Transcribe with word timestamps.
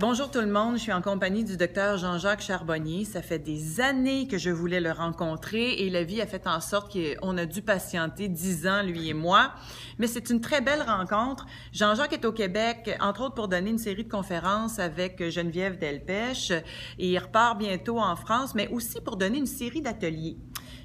Bonjour 0.00 0.30
tout 0.30 0.40
le 0.40 0.46
monde, 0.46 0.78
je 0.78 0.84
suis 0.84 0.94
en 0.94 1.02
compagnie 1.02 1.44
du 1.44 1.58
docteur 1.58 1.98
Jean-Jacques 1.98 2.40
Charbonnier. 2.40 3.04
Ça 3.04 3.20
fait 3.20 3.38
des 3.38 3.82
années 3.82 4.26
que 4.26 4.38
je 4.38 4.48
voulais 4.48 4.80
le 4.80 4.92
rencontrer 4.92 5.72
et 5.72 5.90
la 5.90 6.04
vie 6.04 6.22
a 6.22 6.26
fait 6.26 6.46
en 6.46 6.62
sorte 6.62 6.90
qu'on 6.90 7.36
a 7.36 7.44
dû 7.44 7.60
patienter 7.60 8.28
dix 8.28 8.66
ans, 8.66 8.82
lui 8.82 9.10
et 9.10 9.12
moi. 9.12 9.52
Mais 9.98 10.06
c'est 10.06 10.30
une 10.30 10.40
très 10.40 10.62
belle 10.62 10.80
rencontre. 10.80 11.44
Jean-Jacques 11.74 12.14
est 12.14 12.24
au 12.24 12.32
Québec, 12.32 12.96
entre 12.98 13.24
autres 13.24 13.34
pour 13.34 13.48
donner 13.48 13.68
une 13.68 13.78
série 13.78 14.04
de 14.04 14.10
conférences 14.10 14.78
avec 14.78 15.28
Geneviève 15.28 15.76
Delpech 15.76 16.50
et 16.50 17.10
il 17.10 17.18
repart 17.18 17.58
bientôt 17.58 17.98
en 17.98 18.16
France, 18.16 18.54
mais 18.54 18.68
aussi 18.68 19.02
pour 19.02 19.18
donner 19.18 19.36
une 19.36 19.44
série 19.44 19.82
d'ateliers 19.82 20.38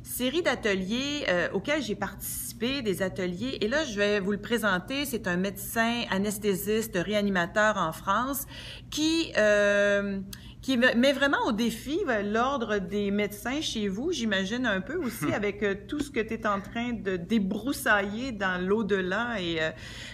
série 0.05 0.43
d'ateliers 0.43 1.25
euh, 1.27 1.49
auxquels 1.51 1.81
j'ai 1.81 1.95
participé, 1.95 2.81
des 2.81 3.01
ateliers. 3.01 3.57
Et 3.59 3.67
là, 3.67 3.83
je 3.83 3.97
vais 3.97 4.19
vous 4.19 4.31
le 4.31 4.39
présenter. 4.39 5.03
C'est 5.05 5.27
un 5.27 5.35
médecin 5.35 6.03
anesthésiste, 6.09 6.95
réanimateur 6.95 7.77
en 7.77 7.91
France 7.91 8.45
qui... 8.89 9.33
Euh, 9.37 10.19
qui 10.61 10.77
met 10.77 11.13
vraiment 11.13 11.45
au 11.45 11.51
défi 11.51 11.99
euh, 12.07 12.23
l'ordre 12.23 12.79
des 12.79 13.11
médecins 13.11 13.61
chez 13.61 13.87
vous, 13.87 14.11
j'imagine 14.11 14.65
un 14.65 14.81
peu 14.81 14.95
aussi 14.95 15.25
avec 15.31 15.63
tout 15.87 15.99
ce 15.99 16.09
que 16.09 16.19
tu 16.19 16.33
es 16.33 16.47
en 16.47 16.59
train 16.59 16.93
de 16.93 17.17
débroussailler 17.17 18.31
dans 18.31 18.59
l'au-delà. 18.59 19.39
Et, 19.39 19.59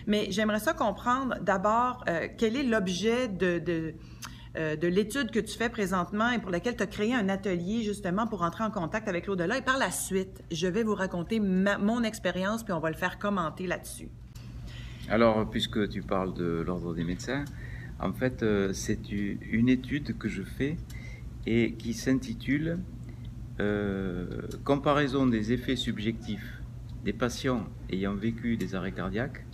mais 0.07 0.27
j'aimerais 0.29 0.59
ça 0.59 0.73
comprendre 0.73 1.35
d'abord 1.39 2.03
quel 2.37 2.57
est 2.57 2.63
l'objet 2.63 3.29
de, 3.29 3.59
de 3.59 3.93
euh, 4.57 4.75
de 4.75 4.87
l'étude 4.87 5.31
que 5.31 5.39
tu 5.39 5.57
fais 5.57 5.69
présentement 5.69 6.29
et 6.29 6.39
pour 6.39 6.51
laquelle 6.51 6.75
tu 6.75 6.83
as 6.83 6.87
créé 6.87 7.13
un 7.13 7.29
atelier 7.29 7.83
justement 7.83 8.27
pour 8.27 8.41
entrer 8.41 8.65
en 8.65 8.71
contact 8.71 9.07
avec 9.07 9.27
l'au-delà. 9.27 9.57
Et 9.57 9.61
par 9.61 9.77
la 9.77 9.91
suite, 9.91 10.43
je 10.51 10.67
vais 10.67 10.83
vous 10.83 10.95
raconter 10.95 11.39
mon 11.39 12.03
expérience 12.03 12.63
puis 12.63 12.73
on 12.73 12.79
va 12.79 12.89
le 12.89 12.97
faire 12.97 13.17
commenter 13.17 13.65
là-dessus. 13.65 14.09
Alors, 15.09 15.49
puisque 15.49 15.87
tu 15.89 16.01
parles 16.01 16.33
de 16.33 16.63
l'ordre 16.65 16.93
des 16.93 17.05
médecins, 17.05 17.45
en 18.01 18.11
fait, 18.11 18.43
euh, 18.43 18.73
c'est 18.73 19.09
une 19.09 19.69
étude 19.69 20.17
que 20.17 20.27
je 20.27 20.41
fais 20.41 20.75
et 21.45 21.73
qui 21.73 21.93
s'intitule 21.93 22.79
euh, 23.61 24.25
Comparaison 24.63 25.27
des 25.27 25.53
effets 25.53 25.75
subjectifs 25.75 26.61
des 27.05 27.13
patients 27.13 27.67
ayant 27.89 28.15
vécu 28.15 28.57
des 28.57 28.75
arrêts 28.75 28.91
cardiaques 28.91 29.45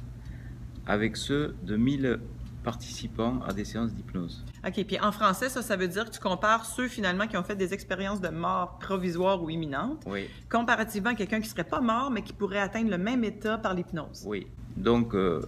avec 0.85 1.17
ceux 1.17 1.55
de 1.63 1.75
1000 1.75 2.19
participants 2.67 3.39
à 3.47 3.53
des 3.53 3.63
séances 3.63 3.93
d'hypnose. 3.93 4.43
OK. 4.67 4.83
Puis 4.85 4.99
en 4.99 5.13
français, 5.13 5.47
ça, 5.47 5.61
ça 5.61 5.77
veut 5.77 5.87
dire 5.87 6.03
que 6.03 6.09
tu 6.09 6.19
compares 6.19 6.65
ceux 6.65 6.89
finalement 6.89 7.25
qui 7.25 7.37
ont 7.37 7.43
fait 7.43 7.55
des 7.55 7.73
expériences 7.73 8.19
de 8.19 8.27
mort 8.27 8.77
provisoire 8.79 9.41
ou 9.41 9.49
imminente, 9.49 10.03
oui. 10.05 10.27
comparativement 10.49 11.11
à 11.11 11.15
quelqu'un 11.15 11.39
qui 11.39 11.47
serait 11.47 11.63
pas 11.63 11.79
mort, 11.79 12.11
mais 12.11 12.23
qui 12.23 12.33
pourrait 12.33 12.59
atteindre 12.59 12.89
le 12.89 12.97
même 12.97 13.23
état 13.23 13.57
par 13.57 13.73
l'hypnose. 13.73 14.25
Oui. 14.25 14.47
Donc, 14.75 15.15
euh, 15.15 15.41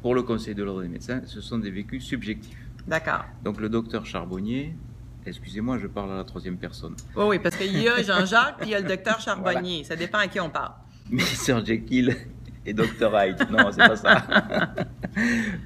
pour 0.00 0.14
le 0.14 0.22
Conseil 0.22 0.54
de 0.54 0.62
l'ordre 0.62 0.80
des 0.80 0.88
médecins, 0.88 1.20
ce 1.26 1.42
sont 1.42 1.58
des 1.58 1.70
vécus 1.70 2.02
subjectifs. 2.02 2.56
D'accord. 2.88 3.26
Donc, 3.44 3.60
le 3.60 3.68
docteur 3.68 4.06
Charbonnier, 4.06 4.74
excusez-moi, 5.26 5.76
je 5.76 5.88
parle 5.88 6.10
à 6.12 6.16
la 6.16 6.24
troisième 6.24 6.56
personne. 6.56 6.94
Oui, 7.16 7.24
oui, 7.28 7.38
parce 7.38 7.54
qu'il 7.56 7.76
y 7.78 7.86
a 7.86 8.02
Jean-Jacques 8.02 8.56
puis 8.60 8.68
il 8.68 8.72
y 8.72 8.74
a 8.74 8.80
le 8.80 8.88
docteur 8.88 9.20
Charbonnier. 9.26 9.84
Ça 9.84 9.94
dépend 9.94 10.16
à 10.16 10.26
qui 10.26 10.40
on 10.40 10.48
parle. 10.48 10.72
Mr. 11.10 11.62
Jekyll 11.66 12.16
et 12.66 12.72
Dr. 12.72 13.10
Hyde. 13.14 13.46
Non, 13.50 13.70
c'est 13.72 13.86
pas 13.86 13.96
ça. 13.96 14.24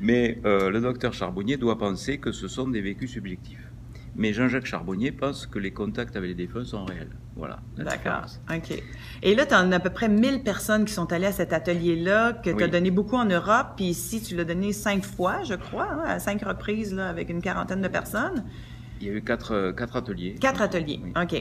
Mais 0.00 0.41
euh, 0.45 0.70
le 0.70 0.81
docteur 0.81 1.12
Charbonnier 1.12 1.56
doit 1.56 1.78
penser 1.78 2.19
que 2.19 2.33
ce 2.33 2.48
sont 2.48 2.69
des 2.69 2.81
vécus 2.81 3.11
subjectifs. 3.11 3.69
Mais 4.17 4.33
Jean-Jacques 4.33 4.67
Charbonnier 4.67 5.11
pense 5.11 5.47
que 5.47 5.59
les 5.59 5.73
contacts 5.73 6.14
avec 6.14 6.28
les 6.28 6.34
défunts 6.34 6.64
sont 6.64 6.84
réels. 6.84 7.11
Voilà. 7.34 7.59
D'accord. 7.77 8.27
OK. 8.48 8.81
Et 9.23 9.34
là, 9.34 9.45
tu 9.45 9.55
en 9.55 9.73
as 9.73 9.77
à 9.77 9.81
peu 9.81 9.91
près 9.91 10.09
1000 10.09 10.45
personnes 10.45 10.84
qui 10.84 10.92
sont 10.92 11.12
allées 11.12 11.27
à 11.27 11.33
cet 11.33 11.53
atelier-là, 11.53 12.33
que 12.34 12.51
tu 12.51 12.62
as 12.62 12.69
donné 12.69 12.92
beaucoup 12.92 13.17
en 13.17 13.25
Europe. 13.25 13.73
Puis 13.77 13.86
ici, 13.86 14.23
tu 14.23 14.36
l'as 14.36 14.45
donné 14.45 14.73
cinq 14.73 15.05
fois, 15.05 15.42
je 15.42 15.55
crois, 15.55 15.91
hein, 15.91 16.05
à 16.06 16.20
cinq 16.20 16.45
reprises, 16.45 16.95
là, 16.95 17.08
avec 17.08 17.29
une 17.29 17.42
quarantaine 17.42 17.80
de 17.80 17.89
personnes. 17.89 18.45
Il 19.05 19.09
y 19.09 19.11
a 19.11 19.17
eu 19.19 19.23
quatre, 19.23 19.53
euh, 19.53 19.73
quatre 19.73 19.97
ateliers. 19.97 20.35
Quatre 20.41 20.63
ateliers, 20.63 20.98
OK. 21.20 21.35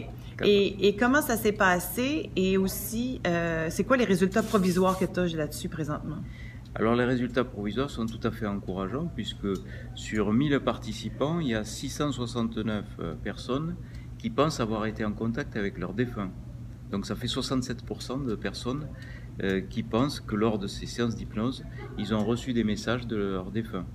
Et, 0.43 0.87
et, 0.87 0.97
comment 0.97 1.21
ça 1.21 1.37
s'est 1.37 1.53
passé? 1.53 2.29
Et 2.35 2.57
aussi, 2.57 3.21
euh, 3.25 3.67
c'est 3.69 3.85
quoi 3.85 3.95
les 3.95 4.03
résultats 4.03 4.43
provisoires 4.43 4.99
que 4.99 5.05
tu 5.05 5.19
as 5.19 5.37
là-dessus 5.37 5.69
présentement? 5.69 6.17
Alors 6.75 6.95
les 6.95 7.05
résultats 7.05 7.43
provisoires 7.43 7.89
sont 7.89 8.07
tout 8.07 8.19
à 8.27 8.31
fait 8.31 8.47
encourageants 8.47 9.09
puisque 9.15 9.47
sur 9.93 10.33
1000 10.33 10.59
participants, 10.59 11.39
il 11.39 11.49
y 11.49 11.55
a 11.55 11.63
669 11.63 12.83
euh, 12.99 13.13
personnes 13.23 13.75
qui 14.17 14.31
pensent 14.31 14.59
avoir 14.59 14.87
été 14.87 15.05
en 15.05 15.13
contact 15.13 15.55
avec 15.55 15.77
leurs 15.77 15.93
défunts. 15.93 16.31
Donc 16.91 17.05
ça 17.05 17.15
fait 17.15 17.27
67% 17.27 18.25
de 18.25 18.35
personnes 18.35 18.87
euh, 19.41 19.61
qui 19.61 19.83
pensent 19.83 20.19
que 20.19 20.35
lors 20.35 20.57
de 20.57 20.65
ces 20.65 20.87
séances 20.87 21.15
d'hypnose, 21.15 21.63
ils 21.97 22.13
ont 22.13 22.25
reçu 22.25 22.53
des 22.53 22.63
messages 22.63 23.05
de 23.05 23.15
leurs 23.15 23.51
défunts. 23.51 23.85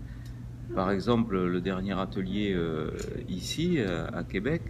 Par 0.75 0.91
exemple, 0.91 1.39
le 1.45 1.61
dernier 1.61 1.99
atelier 1.99 2.53
euh, 2.55 2.91
ici, 3.29 3.79
à 3.81 4.23
Québec, 4.25 4.63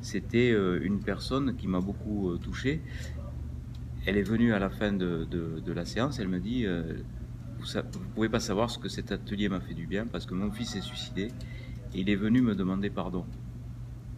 c'était 0.00 0.50
une 0.50 1.00
personne 1.00 1.56
qui 1.56 1.66
m'a 1.66 1.80
beaucoup 1.80 2.36
touché. 2.38 2.80
Elle 4.06 4.16
est 4.16 4.22
venue 4.22 4.54
à 4.54 4.58
la 4.58 4.70
fin 4.70 4.92
de, 4.92 5.24
de 5.24 5.72
la 5.72 5.84
séance, 5.84 6.18
elle 6.18 6.28
me 6.28 6.38
dit 6.38 6.66
vous 7.60 7.78
ne 7.78 8.14
pouvez 8.14 8.28
pas 8.28 8.40
savoir 8.40 8.70
ce 8.70 8.78
que 8.78 8.88
cet 8.88 9.12
atelier 9.12 9.48
m'a 9.48 9.60
fait 9.60 9.74
du 9.74 9.86
bien 9.86 10.06
parce 10.06 10.26
que 10.26 10.34
mon 10.34 10.50
fils 10.50 10.76
est 10.76 10.80
suicidé 10.80 11.28
et 11.94 12.00
il 12.00 12.08
est 12.08 12.16
venu 12.16 12.40
me 12.40 12.54
demander 12.54 12.90
pardon 12.90 13.24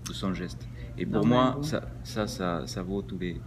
de 0.07 0.13
son 0.13 0.35
geste. 0.35 0.69
Et 0.99 1.07
pour 1.07 1.27
moi, 1.27 1.59
ça, 1.63 1.83
ça, 2.05 2.67
ça, 2.67 2.83
vaut 2.83 3.03
tous 3.03 3.19
les. 3.19 3.41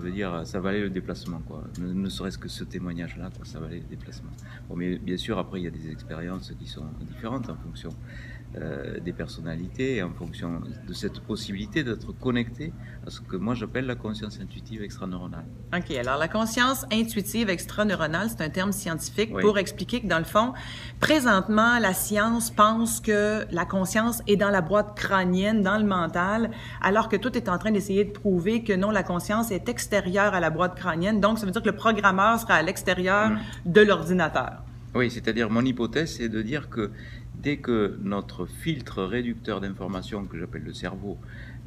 Je 0.00 0.06
veux 0.06 0.12
dire, 0.12 0.46
ça 0.46 0.60
valait 0.60 0.80
le 0.80 0.88
déplacement, 0.88 1.40
quoi. 1.40 1.62
Ne, 1.78 2.08
serait-ce 2.08 2.38
que 2.38 2.48
ce 2.48 2.64
témoignage-là, 2.64 3.28
ça 3.44 3.60
valait 3.60 3.80
le 3.80 3.84
déplacement. 3.84 4.30
Bon, 4.66 4.74
mais 4.74 4.96
bien 4.96 5.18
sûr, 5.18 5.38
après, 5.38 5.60
il 5.60 5.64
y 5.64 5.66
a 5.66 5.70
des 5.70 5.90
expériences 5.90 6.54
qui 6.58 6.66
sont 6.66 6.86
différentes 7.02 7.50
en 7.50 7.56
fonction 7.56 7.90
euh, 8.56 8.98
des 8.98 9.12
personnalités 9.12 10.02
en 10.02 10.10
fonction 10.10 10.60
de 10.88 10.92
cette 10.92 11.20
possibilité 11.20 11.84
d'être 11.84 12.10
connecté 12.10 12.72
à 13.06 13.10
ce 13.10 13.20
que 13.20 13.36
moi 13.36 13.54
j'appelle 13.54 13.86
la 13.86 13.94
conscience 13.94 14.40
intuitive 14.40 14.82
extraneuronale. 14.82 15.44
OK. 15.72 15.96
Alors, 15.96 16.18
la 16.18 16.26
conscience 16.26 16.84
intuitive 16.92 17.48
extraneuronale, 17.48 18.28
c'est 18.28 18.42
un 18.42 18.48
terme 18.48 18.72
scientifique 18.72 19.32
pour 19.38 19.56
expliquer 19.56 20.00
que, 20.00 20.08
dans 20.08 20.18
le 20.18 20.24
fond, 20.24 20.52
présentement, 20.98 21.78
la 21.78 21.94
science 21.94 22.50
pense 22.50 22.98
que 22.98 23.46
la 23.52 23.64
conscience 23.64 24.20
est 24.26 24.36
dans 24.36 24.50
la 24.50 24.62
boîte 24.62 24.96
crânienne, 24.96 25.62
dans 25.62 25.78
le 25.78 25.84
mental, 25.84 26.50
alors 26.82 27.08
que 27.08 27.14
tout 27.14 27.36
est 27.36 27.48
en 27.48 27.56
train 27.56 27.70
d'essayer 27.70 28.04
de 28.04 28.10
prouver 28.10 28.64
que 28.64 28.72
non, 28.72 28.90
la 28.90 29.04
conscience 29.04 29.52
est 29.52 29.68
extérieure 29.68 30.34
à 30.34 30.40
la 30.40 30.50
boîte 30.50 30.74
crânienne. 30.74 31.20
Donc, 31.20 31.38
ça 31.38 31.46
veut 31.46 31.52
dire 31.52 31.62
que 31.62 31.68
le 31.68 31.76
programmeur 31.76 32.40
sera 32.40 32.54
à 32.54 32.62
l'extérieur 32.62 33.30
mm. 33.30 33.38
de 33.66 33.80
l'ordinateur. 33.80 34.64
Oui, 34.94 35.08
c'est-à-dire 35.08 35.50
mon 35.50 35.64
hypothèse, 35.64 36.16
c'est 36.16 36.28
de 36.28 36.42
dire 36.42 36.68
que 36.68 36.90
Dès 37.42 37.56
que 37.56 37.96
notre 38.02 38.44
filtre 38.44 39.02
réducteur 39.02 39.62
d'informations, 39.62 40.26
que 40.26 40.38
j'appelle 40.38 40.62
le 40.62 40.74
cerveau, 40.74 41.16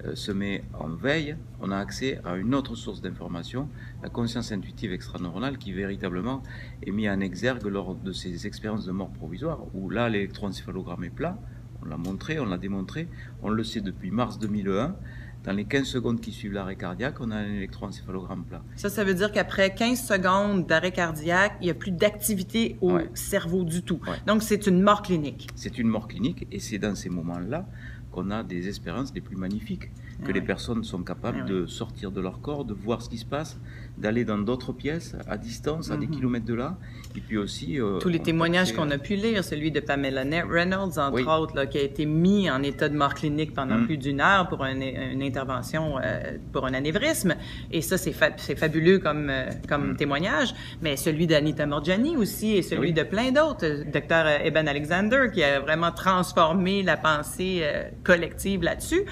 euh, 0.06 0.14
se 0.14 0.32
met 0.32 0.64
en 0.74 0.90
veille, 0.90 1.36
on 1.60 1.72
a 1.72 1.78
accès 1.78 2.20
à 2.24 2.36
une 2.36 2.54
autre 2.54 2.76
source 2.76 3.02
d'information, 3.02 3.70
la 4.04 4.10
conscience 4.10 4.52
intuitive 4.52 4.94
extraneuronale, 4.94 5.58
qui 5.58 5.74
véritablement 5.74 6.44
est 6.86 6.92
mise 6.92 7.10
en 7.10 7.20
exergue 7.22 7.66
lors 7.66 7.96
de 7.96 8.12
ces 8.12 8.46
expériences 8.46 8.86
de 8.86 8.92
mort 8.92 9.10
provisoire, 9.14 9.62
où 9.74 9.90
là 9.90 10.10
l'électroencéphalogramme 10.10 11.06
est 11.06 11.10
plat, 11.10 11.40
on 11.82 11.86
l'a 11.86 11.98
montré, 11.98 12.40
on 12.40 12.46
l'a 12.46 12.60
démontré, 12.60 13.08
on 13.42 13.50
le 13.50 13.64
sait 13.64 13.82
depuis 13.82 14.12
mars 14.12 14.38
2001, 14.38 14.96
dans 15.44 15.52
les 15.52 15.66
15 15.66 15.86
secondes 15.86 16.22
qui 16.22 16.32
suivent 16.32 16.54
l'arrêt 16.54 16.76
cardiaque, 16.76 17.16
on 17.20 17.30
a 17.32 17.36
un 17.36 17.54
électroencéphalogramme 17.54 18.46
plat. 18.46 18.62
Ça, 18.76 18.90
ça 18.90 19.04
veut 19.04 19.14
dire 19.14 19.32
qu'après 19.32 19.74
15 19.74 20.02
secondes 20.02 20.66
d'arrêt 20.66 20.92
cardiaque, 20.92 21.54
il 21.60 21.66
n'y 21.66 21.72
a 21.72 21.74
plus 21.74 21.92
d'activité 21.92 22.78
au 22.82 23.00
cerveau 23.14 23.64
du 23.64 23.82
tout. 23.82 24.00
Donc, 24.26 24.42
c'est 24.42 24.68
une 24.68 24.82
mort 24.82 25.02
clinique. 25.02 25.50
C'est 25.56 25.78
une 25.78 25.88
mort 25.88 26.08
clinique 26.08 26.48
et 26.52 26.60
c'est 26.60 26.78
dans 26.78 26.96
ces 26.96 27.10
moments-là 27.10 27.68
qu'on 28.12 28.32
a 28.32 28.44
des 28.44 28.70
espérances 28.70 29.14
les 29.14 29.22
plus 29.22 29.36
magnifiques, 29.36 29.90
que 30.24 30.32
les 30.32 30.42
personnes 30.42 30.84
sont 30.84 31.04
capables 31.04 31.46
de 31.46 31.66
sortir 31.66 32.12
de 32.12 32.22
leur 32.22 32.42
corps, 32.42 32.66
de 32.66 32.74
voir 32.74 33.02
ce 33.02 33.10
qui 33.10 33.18
se 33.18 33.26
passe, 33.26 33.60
d'aller 33.98 34.26
dans 34.26 34.38
d'autres 34.38 34.74
pièces, 34.74 35.16
à 35.28 35.38
distance, 35.38 35.92
à 35.92 35.98
des 35.98 36.08
mhm. 36.08 36.16
kilomètres 36.16 36.46
de 36.46 36.54
là, 36.54 36.78
et 37.16 37.20
puis 37.20 37.38
aussi... 37.38 37.80
Euh, 37.80 38.00
Tous 38.00 38.10
les 38.10 38.20
témoignages 38.20 38.74
qu'on 38.74 38.90
a 38.90 38.98
pu 38.98 39.16
lire, 39.16 39.44
celui 39.44 39.72
de 39.72 39.80
Pamela 39.80 40.24
Reynolds, 40.50 40.98
entre 40.98 41.40
autres, 41.40 41.66
qui 41.66 41.78
a 41.78 41.82
été 41.82 42.06
mis 42.06 42.50
en 42.50 42.64
état 42.64 42.90
de 42.90 42.98
mort 42.98 43.14
clinique 43.14 43.54
pendant 43.54 43.78
mhm. 43.78 43.86
plus 43.86 43.98
d'une 43.98 44.22
heure 44.22 44.48
pour 44.48 44.64
une 44.64 45.22
intervention 45.22 46.00
euh, 46.04 46.38
pour 46.52 46.66
un 46.66 46.74
anévrisme, 46.74 47.36
et 47.72 47.82
ça, 47.82 47.98
c'est 47.98 48.14
fabuleux 48.14 49.00
comme, 49.00 49.30
euh, 49.30 49.50
comme 49.68 49.90
mhm. 49.90 49.98
témoignage, 49.98 50.56
mais 50.82 50.98
celui 50.98 51.28
d'Anita 51.28 51.66
Morgiani 51.66 52.18
aussi, 52.18 52.56
et 52.56 52.62
celui 52.62 52.94
de 52.94 53.04
plein 53.04 53.32
d'autres, 53.32 53.84
docteur 53.92 54.26
Eben 54.44 54.68
Alexander, 54.68 55.28
qui 55.34 55.44
a 55.44 55.60
vraiment 55.60 55.92
transformé 55.92 56.82
la 56.82 56.98
pensée 56.98 57.64
collective 58.04 58.64
là-dessus. 58.64 59.04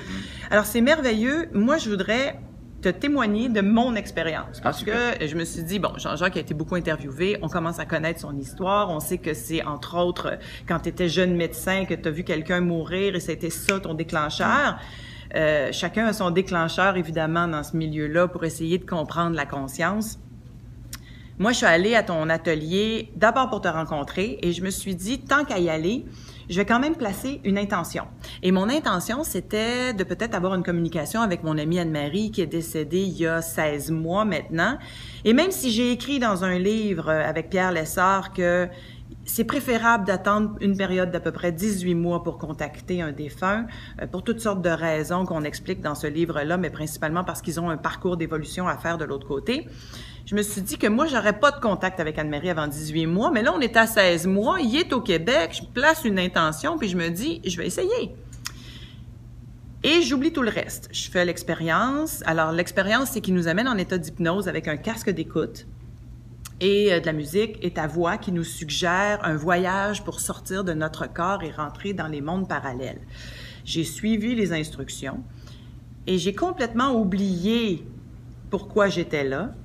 Alors, 0.50 0.66
c'est 0.66 0.82
merveilleux. 0.82 1.01
Moi, 1.54 1.78
je 1.78 1.90
voudrais 1.90 2.40
te 2.82 2.90
témoigner 2.90 3.50
de 3.50 3.62
mon 3.62 3.96
expérience. 3.96 4.58
Ah, 4.60 4.64
parce 4.64 4.84
que 4.84 4.92
je 5.26 5.36
me 5.36 5.46
suis 5.46 5.64
dit, 5.64 5.80
bon, 5.80 5.92
Jean-Jacques 5.98 6.38
a 6.38 6.40
été 6.40 6.54
beaucoup 6.54 6.76
interviewé, 6.76 7.38
on 7.42 7.48
commence 7.48 7.80
à 7.80 7.86
connaître 7.86 8.20
son 8.20 8.38
histoire, 8.38 8.90
on 8.90 9.00
sait 9.00 9.18
que 9.18 9.34
c'est, 9.34 9.64
entre 9.64 9.98
autres, 9.98 10.38
quand 10.68 10.80
tu 10.80 10.90
étais 10.90 11.10
jeune 11.10 11.36
médecin, 11.36 11.86
que 11.86 11.94
tu 11.94 12.08
as 12.08 12.12
vu 12.12 12.24
quelqu'un 12.24 12.62
mourir 12.62 13.16
et 13.16 13.20
c'était 13.20 13.50
ça 13.50 13.80
ton 13.80 13.94
déclencheur. 13.94 14.80
Euh, 15.34 15.70
chacun 15.72 16.06
a 16.08 16.14
son 16.14 16.30
déclencheur, 16.30 16.98
évidemment, 16.98 17.48
dans 17.48 17.64
ce 17.64 17.76
milieu-là 17.78 18.28
pour 18.28 18.44
essayer 18.44 18.78
de 18.78 18.86
comprendre 18.86 19.36
la 19.36 19.46
conscience. 19.46 20.20
Moi, 21.40 21.54
je 21.54 21.58
suis 21.58 21.66
allée 21.66 21.96
à 21.96 22.04
ton 22.04 22.30
atelier 22.30 23.12
d'abord 23.16 23.50
pour 23.50 23.62
te 23.62 23.68
rencontrer 23.68 24.38
et 24.44 24.52
je 24.52 24.64
me 24.64 24.70
suis 24.70 24.96
dit, 24.96 25.20
tant 25.20 25.46
qu'à 25.46 25.58
y 25.58 25.70
aller, 25.70 26.06
je 26.52 26.58
vais 26.58 26.66
quand 26.66 26.82
même 26.82 26.96
placer 26.96 27.40
une 27.46 27.58
intention. 27.58 28.04
Et 28.44 28.52
mon 28.52 28.68
intention, 28.70 29.24
c'était 29.24 29.94
de 29.94 30.04
peut-être 30.04 30.36
avoir 30.36 30.54
une 30.54 30.64
communication 30.64 31.22
avec 31.22 31.44
mon 31.44 31.58
amie 31.58 31.80
Anne-Marie 31.80 32.32
qui 32.32 32.42
est 32.42 32.48
décédée 32.48 33.04
il 33.04 33.18
y 33.18 33.26
a 33.26 33.42
16 33.42 33.90
mois 33.92 34.26
maintenant. 34.26 34.78
Et 35.24 35.32
même 35.32 35.52
si 35.52 35.72
j'ai 35.72 35.94
écrit 35.94 36.20
dans 36.20 36.44
un 36.44 36.60
livre 36.60 37.10
avec 37.10 37.50
Pierre 37.50 37.72
Lessard 37.72 38.34
que 38.34 38.68
c'est 39.24 39.46
préférable 39.46 40.06
d'attendre 40.06 40.56
une 40.60 40.76
période 40.76 41.10
d'à 41.10 41.22
peu 41.22 41.32
près 41.32 41.54
18 41.54 41.96
mois 41.96 42.22
pour 42.22 42.38
contacter 42.38 43.02
un 43.02 43.14
défunt, 43.14 43.66
euh, 44.02 44.08
pour 44.08 44.24
toutes 44.24 44.42
sortes 44.42 44.62
de 44.62 44.70
raisons 44.70 45.26
qu'on 45.26 45.44
explique 45.44 45.80
dans 45.80 45.96
ce 45.96 46.08
livre-là, 46.08 46.58
mais 46.58 46.70
principalement 46.70 47.24
parce 47.24 47.42
qu'ils 47.42 47.60
ont 47.60 47.70
un 47.70 47.78
parcours 47.78 48.18
d'évolution 48.18 48.68
à 48.68 48.78
faire 48.78 48.98
de 48.98 49.06
l'autre 49.06 49.28
côté. 49.28 49.68
Je 50.32 50.36
me 50.38 50.44
suis 50.44 50.62
dit 50.62 50.78
que 50.78 50.88
moi, 50.88 51.08
j'aurais 51.08 51.38
pas 51.38 51.52
de 51.52 51.60
contact 51.60 52.00
avec 52.00 52.18
Anne-Marie 52.18 52.52
avant 52.52 52.66
18 52.66 53.06
mois, 53.06 53.32
mais 53.32 53.42
là, 53.42 53.52
on 53.54 53.60
est 53.60 53.76
à 53.76 53.86
16 53.86 54.28
mois, 54.28 54.62
il 54.62 54.74
est 54.78 54.94
au 54.94 55.02
Québec, 55.02 55.60
je 55.62 55.66
place 55.74 56.06
une 56.06 56.18
intention, 56.18 56.78
puis 56.78 56.88
je 56.88 56.96
me 56.96 57.10
dis, 57.10 57.42
je 57.46 57.58
vais 57.58 57.68
essayer. 57.68 58.16
Et 59.84 60.02
j'oublie 60.04 60.32
tout 60.32 60.42
le 60.42 60.50
reste. 60.50 60.88
Je 60.94 61.12
fais 61.12 61.26
l'expérience. 61.26 62.24
Alors, 62.26 62.54
l'expérience, 62.54 63.10
c'est 63.10 63.20
qui 63.20 63.34
nous 63.34 63.50
amène 63.50 63.68
en 63.68 63.78
état 63.78 63.98
d'hypnose 63.98 64.48
avec 64.48 64.70
un 64.70 64.78
casque 64.78 65.10
d'écoute 65.10 65.68
et 66.62 66.94
euh, 66.94 67.02
de 67.02 67.08
la 67.08 67.14
musique 67.14 67.58
et 67.62 67.72
ta 67.72 67.88
voix 67.88 68.18
qui 68.18 68.32
nous 68.32 68.46
suggère 68.46 69.20
un 69.24 69.36
voyage 69.36 70.06
pour 70.06 70.22
sortir 70.22 70.64
de 70.64 70.72
notre 70.72 71.12
corps 71.12 71.44
et 71.44 71.52
rentrer 71.52 71.92
dans 71.92 72.08
les 72.08 72.22
mondes 72.22 72.48
parallèles. 72.48 73.02
J'ai 73.66 73.84
suivi 73.84 74.34
les 74.34 74.54
instructions 74.54 75.26
et 76.08 76.18
j'ai 76.18 76.34
complètement 76.34 76.94
oublié 76.94 77.86
pourquoi 78.50 78.88
j'étais 78.88 79.26
là. 79.26 79.56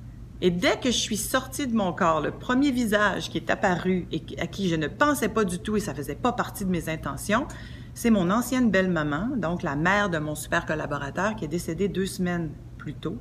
Et 0.41 0.51
dès 0.51 0.77
que 0.79 0.91
je 0.91 0.97
suis 0.97 1.17
sortie 1.17 1.67
de 1.67 1.75
mon 1.75 1.93
corps, 1.93 2.21
le 2.21 2.31
premier 2.31 2.71
visage 2.71 3.29
qui 3.29 3.37
est 3.37 3.49
apparu 3.49 4.07
et 4.11 4.21
à 4.39 4.45
qui 4.45 4.69
je 4.69 4.75
ne 4.75 4.87
pensais 4.87 5.29
pas 5.29 5.43
du 5.43 5.59
tout 5.59 5.77
et 5.77 5.79
ça 5.79 5.95
faisait 5.95 6.15
pas 6.15 6.31
partie 6.31 6.63
de 6.63 6.69
mes 6.69 6.89
intentions, 6.89 7.47
c'est 7.95 8.11
mon 8.11 8.29
ancienne 8.29 8.69
belle-maman, 8.69 9.29
donc 9.37 9.63
la 9.63 9.75
mère 9.75 10.11
de 10.11 10.19
mon 10.19 10.35
super 10.35 10.67
collaborateur 10.67 11.35
qui 11.35 11.45
est 11.45 11.47
décédée 11.47 11.87
deux 11.87 12.05
semaines 12.05 12.51
plus 12.77 12.93
tôt, 12.93 13.17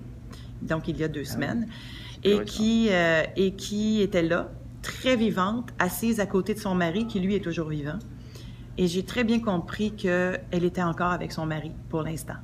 donc 0.61 0.89
il 0.89 0.99
y 0.99 1.05
a 1.05 1.09
deux 1.09 1.25
ah 1.27 1.33
semaines 1.33 1.67
et 2.23 2.45
qui, 2.45 2.89
euh, 2.91 3.23
et 3.37 3.53
qui 3.53 4.03
était 4.03 4.23
là, 4.23 4.51
très 4.83 5.17
vivante, 5.17 5.71
assise 5.79 6.21
à 6.21 6.27
côté 6.27 6.55
de 6.55 6.59
son 6.59 6.75
mari, 6.75 7.07
qui 7.07 7.21
lui 7.21 7.35
est 7.35 7.41
toujours 7.41 7.69
vivant. 7.69 7.99
Et 8.79 8.89
j'ai 8.89 9.05
très 9.05 9.25
bien 9.25 9.41
compris 9.41 9.93
qu'elle 9.93 10.41
était 10.53 10.83
encore 10.83 11.13
avec 11.13 11.33
son 11.33 11.47
mari 11.47 11.73
pour 11.89 12.03
l'instant. 12.03 12.35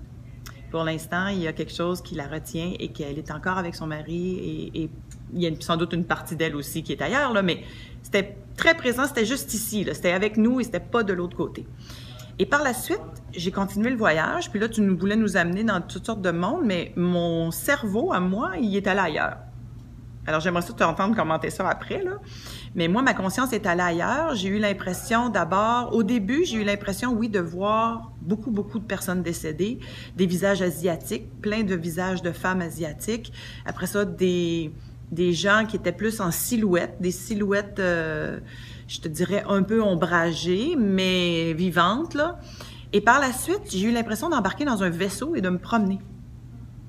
Pour 0.73 0.85
l'instant, 0.85 1.27
il 1.29 1.41
y 1.41 1.47
a 1.47 1.53
quelque 1.53 1.73
chose 1.73 2.01
qui 2.01 2.15
la 2.15 2.27
retient 2.27 2.73
et 2.81 2.89
qu'elle 2.89 3.19
est 3.19 3.31
encore 3.31 3.59
avec 3.59 3.75
son 3.75 3.87
mari 3.87 4.71
et, 4.75 4.91
il 5.35 5.41
y 5.43 5.47
a 5.47 5.51
sans 5.61 5.77
doute 5.77 5.93
une 5.93 6.05
partie 6.05 6.35
d'elle 6.35 6.57
aussi 6.57 6.83
qui 6.83 6.93
est 6.93 7.01
ailleurs, 7.01 7.43
mais 7.43 7.63
c'était 8.03 8.37
très 8.57 8.75
présent, 8.75 9.07
c'était 9.07 9.25
juste 9.25 9.55
ici, 9.55 9.87
c'était 9.93 10.13
avec 10.13 10.37
nous 10.37 10.61
et 10.61 10.65
c'était 10.65 10.81
pas 10.81 11.03
de 11.03 11.13
l'autre 11.15 11.37
côté. 11.37 11.67
Et 12.39 12.45
par 12.47 12.63
la 12.63 12.75
suite, 12.75 13.01
j'ai 13.35 13.51
continué 13.51 13.91
le 13.91 13.97
voyage, 13.97 14.51
puis 14.51 14.61
là, 14.61 14.69
tu 14.69 14.81
nous 14.83 14.97
voulais 14.99 15.17
nous 15.17 15.37
amener 15.39 15.65
dans 15.65 15.81
toutes 15.81 16.05
sortes 16.05 16.21
de 16.23 16.31
mondes, 16.31 16.65
mais 16.65 16.93
mon 16.97 17.51
cerveau, 17.51 18.13
à 18.13 18.21
moi, 18.21 18.53
il 18.61 18.75
est 18.77 18.87
allé 18.87 19.01
ailleurs. 19.01 19.37
Alors, 20.27 20.41
j'aimerais 20.41 20.63
ça 20.63 20.73
t'entendre 20.73 21.17
commenter 21.17 21.51
ça 21.51 21.69
après. 21.69 22.05
Mais 22.75 22.89
moi, 22.89 23.03
ma 23.03 23.13
conscience 23.13 23.53
est 23.53 23.67
allée 23.67 23.83
ailleurs. 23.83 24.35
J'ai 24.35 24.49
eu 24.49 24.59
l'impression, 24.59 25.29
d'abord, 25.29 25.95
au 25.95 26.03
début, 26.03 26.45
j'ai 26.45 26.59
eu 26.59 26.65
l'impression, 26.65 27.13
oui, 27.13 27.29
de 27.29 27.41
voir 27.41 28.12
beaucoup, 28.23 28.51
beaucoup 28.51 28.79
de 28.79 28.85
personnes 28.85 29.23
décédées, 29.23 29.79
des 30.17 30.27
visages 30.27 30.63
asiatiques, 30.63 31.29
plein 31.41 31.63
de 31.63 31.75
visages 31.75 32.23
de 32.23 32.33
femmes 32.33 32.61
asiatiques. 32.61 33.33
Après 33.67 33.87
ça, 33.87 34.05
des, 34.05 34.73
des 35.11 35.33
gens 35.33 35.65
qui 35.69 35.77
étaient 35.77 35.93
plus 35.93 36.21
en 36.21 36.31
silhouette, 36.31 36.97
des 37.01 37.11
silhouettes, 37.11 37.79
euh, 37.79 38.41
je 38.89 39.01
te 39.01 39.09
dirais, 39.09 39.45
un 39.49 39.63
peu 39.63 39.83
ombragées, 39.83 40.77
mais 40.79 41.53
vivantes, 41.53 42.15
là. 42.15 42.39
Et 42.95 43.01
par 43.01 43.21
la 43.21 43.33
suite, 43.33 43.63
j'ai 43.71 43.89
eu 43.89 43.93
l'impression 43.93 44.29
d'embarquer 44.29 44.65
dans 44.65 44.83
un 44.83 44.91
vaisseau 44.91 45.35
et 45.35 45.41
de 45.41 45.49
me 45.49 45.59
promener 45.59 45.99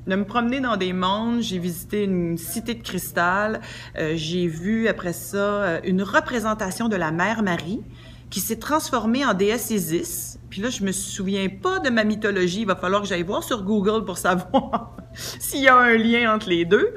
de 0.07 0.15
me 0.15 0.25
promener 0.25 0.59
dans 0.59 0.77
des 0.77 0.94
mondes. 0.94 1.41
J'ai 1.41 1.59
visité 1.59 2.03
une 2.03 2.38
cité 2.38 2.74
de 2.74 2.83
cristal. 2.83 3.62
Euh, 3.97 4.13
j'ai 4.15 4.47
vu 4.47 4.88
après 4.88 5.13
ça 5.13 5.38
euh, 5.38 5.80
une 5.83 6.03
représentation 6.03 6.89
de 6.89 6.95
la 6.95 7.12
mère 7.12 7.44
Marie 7.44 7.81
qui 8.30 8.39
s'est 8.39 8.57
transformée 8.57 9.24
en 9.25 9.33
déesse 9.33 9.69
Isis. 9.69 10.39
Puis 10.54 10.62
là, 10.62 10.70
je 10.70 10.84
me 10.84 10.92
souviens 10.92 11.50
pas 11.50 11.80
de 11.80 11.90
ma 11.90 12.04
mythologie. 12.04 12.62
Il 12.62 12.68
va 12.68 12.76
falloir 12.76 13.02
que 13.02 13.08
j'aille 13.08 13.24
voir 13.24 13.44
sur 13.44 13.64
Google 13.64 14.06
pour 14.06 14.20
savoir 14.20 14.96
s'il 15.16 15.62
y 15.62 15.68
a 15.68 15.76
un 15.76 15.98
lien 15.98 16.32
entre 16.32 16.48
les 16.48 16.64
deux. 16.64 16.94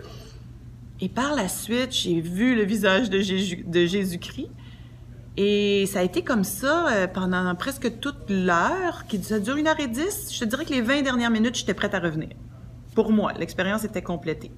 Et 1.01 1.09
par 1.09 1.35
la 1.35 1.49
suite, 1.49 1.91
j'ai 1.91 2.21
vu 2.21 2.55
le 2.55 2.65
visage 2.65 3.09
de, 3.09 3.19
Jésus-Christ. 3.87 4.51
Et 5.39 5.87
ça 5.87 6.01
a 6.01 6.03
été 6.03 6.21
comme 6.21 6.45
ça 6.45 6.93
euh, 6.93 7.07
pendant 7.07 7.55
presque 7.55 7.99
toute 7.99 8.29
l'heure, 8.29 9.07
qui 9.09 9.23
ça 9.23 9.41
dure 9.41 9.57
une 9.57 9.69
heure 9.69 9.81
et 9.81 9.89
dix. 9.89 10.29
Je 10.35 10.41
te 10.41 10.45
dirais 10.45 10.67
que 10.67 10.75
les 10.75 10.83
20 10.83 11.01
dernières 11.01 11.31
minutes, 11.31 11.55
j'étais 11.55 11.73
prête 11.73 11.95
à 11.95 11.99
revenir 11.99 12.29
pour 12.97 13.13
moi, 13.13 13.33
l'expérience 13.35 13.85
était 13.85 14.03
complétée. 14.03 14.51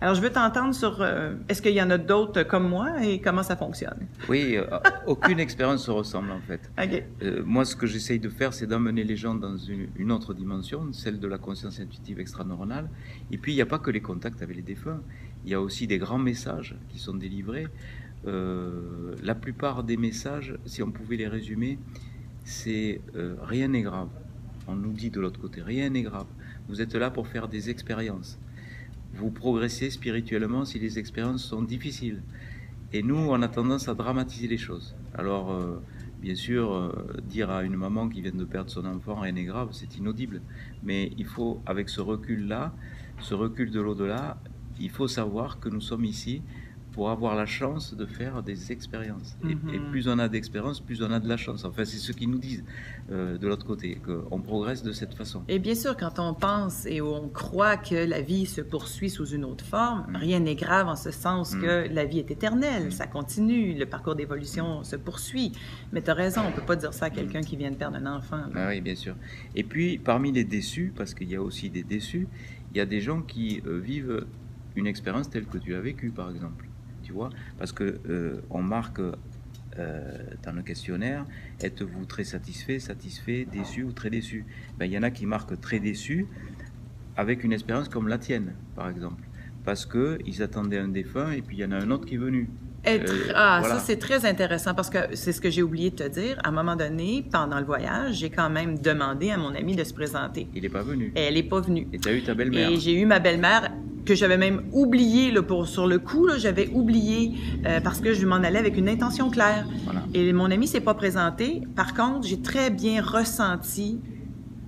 Alors, 0.00 0.14
je 0.14 0.20
veux 0.20 0.30
t'entendre 0.30 0.74
sur 0.74 1.00
euh, 1.00 1.34
est-ce 1.48 1.62
qu'il 1.62 1.72
y 1.72 1.80
en 1.80 1.88
a 1.90 1.96
d'autres 1.96 2.42
comme 2.42 2.68
moi 2.68 3.02
et 3.02 3.20
comment 3.20 3.42
ça 3.42 3.56
fonctionne? 3.56 4.06
Oui, 4.28 4.56
euh, 4.56 4.66
aucune 5.06 5.40
expérience 5.40 5.84
se 5.84 5.90
ressemble 5.90 6.30
en 6.30 6.40
fait. 6.40 6.70
Euh, 7.22 7.42
moi, 7.44 7.64
ce 7.64 7.74
que 7.76 7.86
j'essaye 7.86 8.18
de 8.18 8.28
faire, 8.28 8.52
c'est 8.52 8.66
d'emmener 8.66 9.04
les 9.04 9.16
gens 9.16 9.34
dans 9.34 9.56
une, 9.56 10.12
autre 10.12 10.34
dimension, 10.34 10.92
celle 10.92 11.18
de 11.18 11.26
la 11.26 11.38
conscience 11.38 11.80
intuitive 11.80 12.20
extraneuronale. 12.20 12.90
Et 13.30 13.38
puis, 13.38 13.52
il 13.52 13.56
n'y 13.56 13.62
a 13.62 13.66
pas 13.66 13.78
que 13.78 13.90
les 13.90 14.00
contacts 14.00 14.42
avec 14.42 14.56
les 14.56 14.62
défunts, 14.62 15.00
il 15.44 15.50
y 15.50 15.54
a 15.54 15.60
aussi 15.60 15.86
des 15.86 15.98
grands 15.98 16.18
messages 16.18 16.76
qui 16.88 16.98
sont 16.98 17.14
délivrés. 17.14 17.68
la 18.24 19.34
plupart 19.34 19.82
des 19.82 19.96
messages, 19.96 20.56
si 20.66 20.82
on 20.82 20.90
pouvait 20.90 21.16
les 21.16 21.28
résumer, 21.28 21.78
c'est 22.44 23.00
rien 23.42 23.68
n'est 23.68 23.82
grave. 23.82 24.08
On 24.68 24.74
nous 24.74 24.92
dit 24.92 25.10
de 25.10 25.20
l'autre 25.20 25.40
côté, 25.40 25.62
rien 25.62 25.88
n'est 25.90 26.02
grave. 26.02 26.26
Vous 26.68 26.80
êtes 26.82 26.94
là 26.94 27.10
pour 27.10 27.28
faire 27.28 27.48
des 27.48 27.70
expériences. 27.70 28.38
Vous 29.18 29.30
progressez 29.30 29.88
spirituellement 29.88 30.66
si 30.66 30.78
les 30.78 30.98
expériences 30.98 31.42
sont 31.42 31.62
difficiles. 31.62 32.22
Et 32.92 33.02
nous, 33.02 33.16
on 33.16 33.40
a 33.40 33.48
tendance 33.48 33.88
à 33.88 33.94
dramatiser 33.94 34.46
les 34.46 34.58
choses. 34.58 34.94
Alors, 35.14 35.52
euh, 35.52 35.82
bien 36.20 36.34
sûr, 36.34 36.72
euh, 36.72 36.92
dire 37.24 37.50
à 37.50 37.62
une 37.62 37.76
maman 37.76 38.10
qui 38.10 38.20
vient 38.20 38.32
de 38.32 38.44
perdre 38.44 38.70
son 38.70 38.84
enfant, 38.84 39.14
rien 39.14 39.32
n'est 39.32 39.44
grave, 39.44 39.70
c'est 39.72 39.96
inaudible. 39.96 40.42
Mais 40.82 41.12
il 41.16 41.24
faut, 41.24 41.62
avec 41.64 41.88
ce 41.88 42.02
recul-là, 42.02 42.74
ce 43.20 43.32
recul 43.32 43.70
de 43.70 43.80
l'au-delà, 43.80 44.38
il 44.78 44.90
faut 44.90 45.08
savoir 45.08 45.60
que 45.60 45.70
nous 45.70 45.80
sommes 45.80 46.04
ici 46.04 46.42
pour 46.96 47.10
avoir 47.10 47.36
la 47.36 47.44
chance 47.44 47.94
de 47.94 48.06
faire 48.06 48.42
des 48.42 48.72
expériences. 48.72 49.36
et, 49.44 49.54
mhm. 49.54 49.90
plus 49.90 50.08
on 50.08 50.18
a 50.18 50.28
d'expériences, 50.30 50.80
plus 50.80 51.02
on 51.02 51.10
a 51.10 51.20
de 51.20 51.28
la 51.28 51.36
chance. 51.36 51.66
Enfin, 51.66 51.84
c'est 51.84 51.98
ce 51.98 52.10
qu'ils 52.10 52.30
nous 52.30 52.38
disent 52.38 52.64
euh, 53.12 53.36
de 53.36 53.46
l'autre 53.46 53.66
côté, 53.66 53.96
qu'on 53.96 54.40
progresse 54.40 54.82
de 54.82 54.92
cette 54.92 55.12
façon. 55.12 55.42
Et 55.46 55.58
bien 55.58 55.74
sûr, 55.74 55.94
quand 55.94 56.18
on 56.18 56.32
pense 56.32 56.86
et 56.86 57.02
on 57.02 57.28
croit 57.28 57.76
que 57.76 57.94
la 57.94 58.22
vie 58.22 58.46
se 58.46 58.62
poursuit 58.62 59.10
sous 59.10 59.26
une 59.26 59.44
autre 59.44 59.62
forme, 59.62 60.06
mm. 60.08 60.16
rien 60.16 60.40
n'est 60.40 60.54
grave 60.54 60.88
en 60.88 60.96
ce 60.96 61.10
sens 61.10 61.54
mm. 61.54 61.60
que 61.60 61.88
la 61.92 62.06
vie 62.06 62.18
est 62.18 62.30
éternelle, 62.30 62.86
mm. 62.86 62.92
ça 62.92 63.06
continue, 63.06 63.74
le 63.74 63.84
parcours 63.84 64.14
d'évolution 64.14 64.82
se 64.82 64.96
poursuit. 64.96 65.52
Mais 65.92 66.00
tu 66.00 66.08
as 66.08 66.14
raison, 66.14 66.40
on 66.48 66.52
peut 66.52 66.62
pas 66.62 66.76
dire 66.76 66.94
ça 66.94 67.06
à 67.06 67.10
quelqu'un 67.10 67.42
qui 67.42 67.56
vient 67.56 67.70
de 67.70 67.76
perdre 67.76 67.98
un 67.98 68.06
enfant. 68.16 68.40
Ah 68.54 68.68
oui, 68.68 68.80
bien 68.80 68.94
sûr. 68.94 69.16
Et 69.54 69.64
puis, 69.64 69.98
parmi 69.98 70.32
les 70.32 70.44
déçus, 70.44 70.94
parce 70.96 71.12
qu'il 71.12 71.28
y 71.28 71.36
a 71.36 71.42
aussi 71.42 71.68
des 71.68 71.82
déçus, 71.82 72.26
il 72.72 72.78
y 72.78 72.80
a 72.80 72.86
des 72.86 73.02
gens 73.02 73.20
qui 73.20 73.60
euh, 73.66 73.78
vivent 73.80 74.24
une 74.76 74.86
expérience 74.86 75.28
telle 75.28 75.44
que 75.44 75.58
tu 75.58 75.74
as 75.74 75.80
vécue, 75.80 76.08
par 76.10 76.30
exemple 76.30 76.65
tu 77.06 77.12
vois, 77.12 77.30
parce 77.58 77.72
que 77.72 78.00
euh, 78.10 78.40
on 78.50 78.62
marque 78.62 78.98
euh, 78.98 80.00
dans 80.42 80.52
le 80.52 80.62
questionnaire, 80.62 81.24
êtes-vous 81.62 82.04
très 82.04 82.24
satisfait, 82.24 82.80
satisfait, 82.80 83.46
déçu 83.50 83.84
ou 83.84 83.92
très 83.92 84.10
déçu? 84.10 84.44
Ben, 84.76 84.86
Il 84.86 84.92
y 84.92 84.98
en 84.98 85.04
a 85.04 85.10
qui 85.10 85.24
marquent 85.24 85.60
très 85.60 85.78
déçu 85.78 86.26
avec 87.16 87.44
une 87.44 87.52
expérience 87.52 87.88
comme 87.88 88.08
la 88.08 88.18
tienne, 88.18 88.54
par 88.74 88.88
exemple, 88.88 89.22
parce 89.64 89.86
qu'ils 89.86 90.42
attendaient 90.42 90.78
un 90.78 90.88
défunt 90.88 91.30
et 91.30 91.42
puis 91.42 91.58
il 91.58 91.60
y 91.60 91.64
en 91.64 91.70
a 91.70 91.76
un 91.76 91.90
autre 91.92 92.06
qui 92.06 92.14
est 92.16 92.18
venu. 92.18 92.50
Être, 92.84 93.10
euh, 93.10 93.32
ah, 93.34 93.62
ça 93.64 93.78
c'est 93.78 93.98
très 93.98 94.26
intéressant 94.26 94.74
parce 94.74 94.90
que 94.90 94.98
c'est 95.14 95.32
ce 95.32 95.40
que 95.40 95.50
j'ai 95.50 95.62
oublié 95.62 95.90
de 95.90 95.96
te 95.96 96.08
dire. 96.08 96.38
À 96.42 96.48
un 96.48 96.52
moment 96.52 96.76
donné, 96.76 97.24
pendant 97.32 97.58
le 97.58 97.64
voyage, 97.66 98.16
j'ai 98.16 98.30
quand 98.30 98.50
même 98.50 98.78
demandé 98.78 99.30
à 99.30 99.36
mon 99.36 99.54
ami 99.54 99.76
de 99.76 99.84
se 99.84 99.94
présenter. 99.94 100.48
Il 100.54 100.62
n'est 100.62 100.68
pas 100.68 100.82
venu. 100.82 101.12
elle 101.14 101.34
n'est 101.34 101.42
pas 101.42 101.60
venue. 101.60 101.86
Et 101.92 101.98
tu 101.98 102.08
as 102.08 102.12
eu 102.12 102.22
ta 102.22 102.34
belle-mère. 102.34 102.70
Et 102.70 102.78
j'ai 102.78 103.00
eu 103.00 103.06
ma 103.06 103.18
belle-mère 103.18 103.72
que 104.06 104.14
j'avais 104.14 104.38
même 104.38 104.62
oublié 104.72 105.30
là, 105.30 105.42
pour, 105.42 105.68
sur 105.68 105.86
le 105.86 105.98
coup, 105.98 106.28
j'avais 106.38 106.68
oublié 106.68 107.34
euh, 107.66 107.80
parce 107.80 108.00
que 108.00 108.14
je 108.14 108.24
m'en 108.24 108.36
allais 108.36 108.58
avec 108.58 108.78
une 108.78 108.88
intention 108.88 109.28
claire. 109.28 109.66
Et 110.14 110.32
mon 110.32 110.50
ami 110.50 110.66
s'est 110.66 110.80
pas 110.80 110.94
présenté. 110.94 111.62
Par 111.74 111.92
contre, 111.92 112.26
j'ai 112.26 112.40
très 112.40 112.70
bien 112.70 113.02
ressenti 113.02 114.00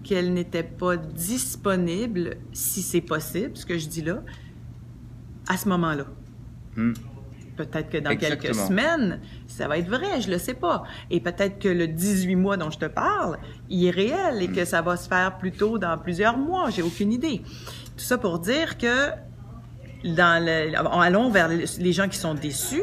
qu'elle 0.03 0.35
n'était 0.35 0.63
pas 0.63 0.97
disponible, 0.97 2.37
si 2.53 2.83
c'est 2.83 3.01
possible, 3.01 3.53
ce 3.55 3.65
que 3.65 3.79
je 3.79 3.89
dis 3.89 4.03
là, 4.03 4.23
à 5.49 5.57
ce 5.57 5.69
moment-là. 5.69 6.07
Hmm. 6.77 6.93
Peut-être 7.57 7.91
que 7.91 7.99
dans 7.99 8.17
quelques 8.17 8.55
semaines, 8.55 9.21
ça 9.49 9.67
va 9.67 9.79
être 9.79 9.89
vrai, 9.89 10.21
je 10.21 10.31
le 10.31 10.39
sais 10.39 10.55
pas. 10.55 10.85
Et 11.11 11.21
peut-être 11.21 11.59
que 11.59 11.69
le 11.69 11.89
18 11.89 12.37
mois 12.37 12.57
dont 12.57 12.71
je 12.71 12.79
te 12.79 12.85
parle, 12.85 13.39
il 13.69 13.85
est 13.85 13.91
réel 13.91 14.43
et 14.43 14.49
que 14.49 14.63
hmm. 14.63 14.67
ça 14.67 14.83
va 14.83 14.97
se 14.97 15.09
faire 15.09 15.39
plutôt 15.39 15.79
dans 15.79 15.99
plusieurs 15.99 16.39
mois, 16.39 16.71
j'ai 16.71 16.83
aucune 16.83 17.13
idée. 17.13 17.43
Tout 17.97 18.05
ça 18.05 18.17
pour 18.17 18.39
dire 18.39 18.79
que 18.79 19.11
dans 20.05 20.45
le, 20.45 20.77
allons 21.01 21.31
vers 21.31 21.49
les 21.49 21.93
gens 21.93 22.09
qui 22.09 22.19
sont 22.19 22.35
déçus. 22.35 22.83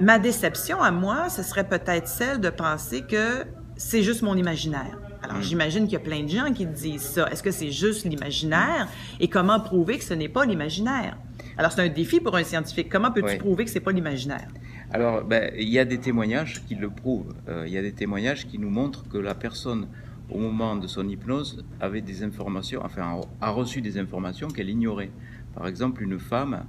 Ma 0.00 0.18
déception 0.18 0.80
à 0.82 0.90
moi, 0.90 1.28
ce 1.30 1.42
serait 1.42 1.66
peut-être 1.66 2.08
celle 2.08 2.40
de 2.40 2.50
penser 2.50 3.02
que 3.02 3.44
c'est 3.76 4.02
juste 4.02 4.22
mon 4.22 4.36
imaginaire. 4.36 4.98
Alors, 5.22 5.38
mm. 5.38 5.42
j'imagine 5.42 5.84
qu'il 5.84 5.94
y 5.94 5.96
a 5.96 6.00
plein 6.00 6.22
de 6.22 6.28
gens 6.28 6.52
qui 6.52 6.66
disent 6.66 7.02
ça. 7.02 7.28
Est-ce 7.30 7.42
que 7.42 7.50
c'est 7.50 7.70
juste 7.70 8.04
l'imaginaire? 8.04 8.88
Et 9.20 9.28
comment 9.28 9.58
prouver 9.60 9.98
que 9.98 10.04
ce 10.04 10.14
n'est 10.14 10.28
pas 10.28 10.44
l'imaginaire? 10.44 11.16
Alors, 11.58 11.72
c'est 11.72 11.82
un 11.82 11.88
défi 11.88 12.20
pour 12.20 12.36
un 12.36 12.44
scientifique. 12.44 12.88
Comment 12.90 13.10
peux-tu 13.10 13.38
prouver 13.38 13.64
que 13.64 13.70
c'est 13.70 13.80
pas 13.80 13.92
l'imaginaire? 13.92 14.48
Alors, 14.92 15.24
ben, 15.24 15.50
il 15.58 15.68
y 15.68 15.78
a 15.78 15.84
des 15.84 15.98
témoignages 15.98 16.62
qui 16.66 16.74
le 16.74 16.90
prouvent. 16.90 17.34
Euh, 17.48 17.64
il 17.66 17.72
y 17.72 17.78
a 17.78 17.82
des 17.82 17.92
témoignages 17.92 18.46
qui 18.46 18.58
nous 18.58 18.70
montrent 18.70 19.08
que 19.08 19.18
la 19.18 19.34
personne, 19.34 19.88
au 20.30 20.38
moment 20.38 20.76
de 20.76 20.86
son 20.86 21.08
hypnose, 21.08 21.64
avait 21.80 22.02
des 22.02 22.22
informations, 22.22 22.82
enfin, 22.84 23.20
a 23.40 23.50
reçu 23.50 23.80
des 23.80 23.98
informations 23.98 24.48
qu'elle 24.48 24.70
ignorait. 24.70 25.10
Par 25.56 25.66
exemple, 25.66 26.02
une 26.02 26.18
femme 26.18 26.64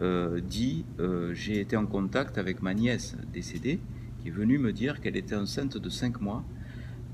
euh, 0.00 0.40
dit 0.40 0.86
euh, 0.98 1.34
J'ai 1.34 1.60
été 1.60 1.76
en 1.76 1.86
contact 1.86 2.38
avec 2.38 2.62
ma 2.62 2.72
nièce 2.72 3.14
décédée, 3.32 3.78
qui 4.20 4.28
est 4.28 4.32
venue 4.32 4.58
me 4.58 4.72
dire 4.72 5.00
qu'elle 5.00 5.16
était 5.16 5.36
enceinte 5.36 5.76
de 5.76 5.88
5 5.88 6.20
mois 6.20 6.42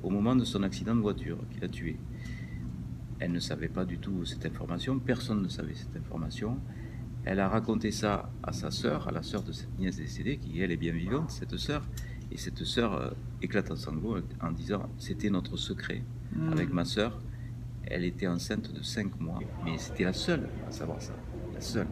au 0.05 0.11
moment 0.11 0.37
de 0.37 0.45
son 0.45 0.63
accident 0.63 0.95
de 0.95 1.01
voiture 1.01 1.39
qui 1.51 1.61
l'a 1.61 1.69
tuée. 1.69 1.99
Elle 3.19 3.33
ne 3.33 3.41
savait 3.41 3.69
pas 3.69 3.85
du 3.85 3.99
tout 3.99 4.25
cette 4.25 4.47
information, 4.47 5.01
personne 5.01 5.43
ne 5.43 5.49
savait 5.49 5.75
cette 5.75 5.97
information. 5.97 6.59
Elle 7.25 7.41
a 7.41 7.49
raconté 7.49 7.91
ça 7.91 8.31
à 8.45 8.53
sa 8.53 8.71
sœur, 8.71 9.09
à 9.09 9.11
la 9.11 9.25
sœur 9.25 9.43
de 9.43 9.51
cette 9.51 9.77
nièce 9.77 9.97
décédée, 9.97 10.39
qui 10.39 10.61
elle 10.61 10.71
est 10.71 10.77
bien 10.77 10.93
vivante, 10.93 11.33
cette 11.33 11.57
sœur, 11.57 11.83
et 12.31 12.37
cette 12.37 12.63
sœur 12.63 12.95
euh, 12.95 13.11
éclate 13.43 13.73
en 13.73 13.77
sanglots 13.77 14.19
en 14.41 14.53
disant 14.53 14.89
c'était 14.99 15.31
notre 15.31 15.57
secret 15.57 16.05
hmm. 16.37 16.53
avec 16.53 16.73
ma 16.73 16.85
sœur. 16.85 17.21
Elle 17.91 18.05
était 18.05 18.27
enceinte 18.27 18.73
de 18.73 18.83
5 18.83 19.19
mois, 19.21 19.39
mais 19.65 19.79
c'était 19.79 20.05
la 20.05 20.13
seule 20.13 20.49
à 20.69 20.73
savoir 20.73 21.01
ça. 21.01 21.13
La 21.55 21.61
seule. 21.61 21.87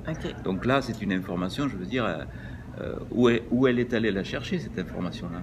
Donc 0.44 0.64
là, 0.66 0.82
c'est 0.82 1.00
une 1.02 1.12
information, 1.12 1.68
je 1.68 1.76
veux 1.76 1.86
dire, 1.86 2.04
euh, 2.04 2.24
euh, 2.80 2.96
où, 3.10 3.30
où 3.50 3.66
elle 3.66 3.78
est 3.78 3.94
allée 3.94 4.10
la 4.10 4.24
chercher, 4.24 4.58
cette 4.58 4.78
information-là. 4.78 5.40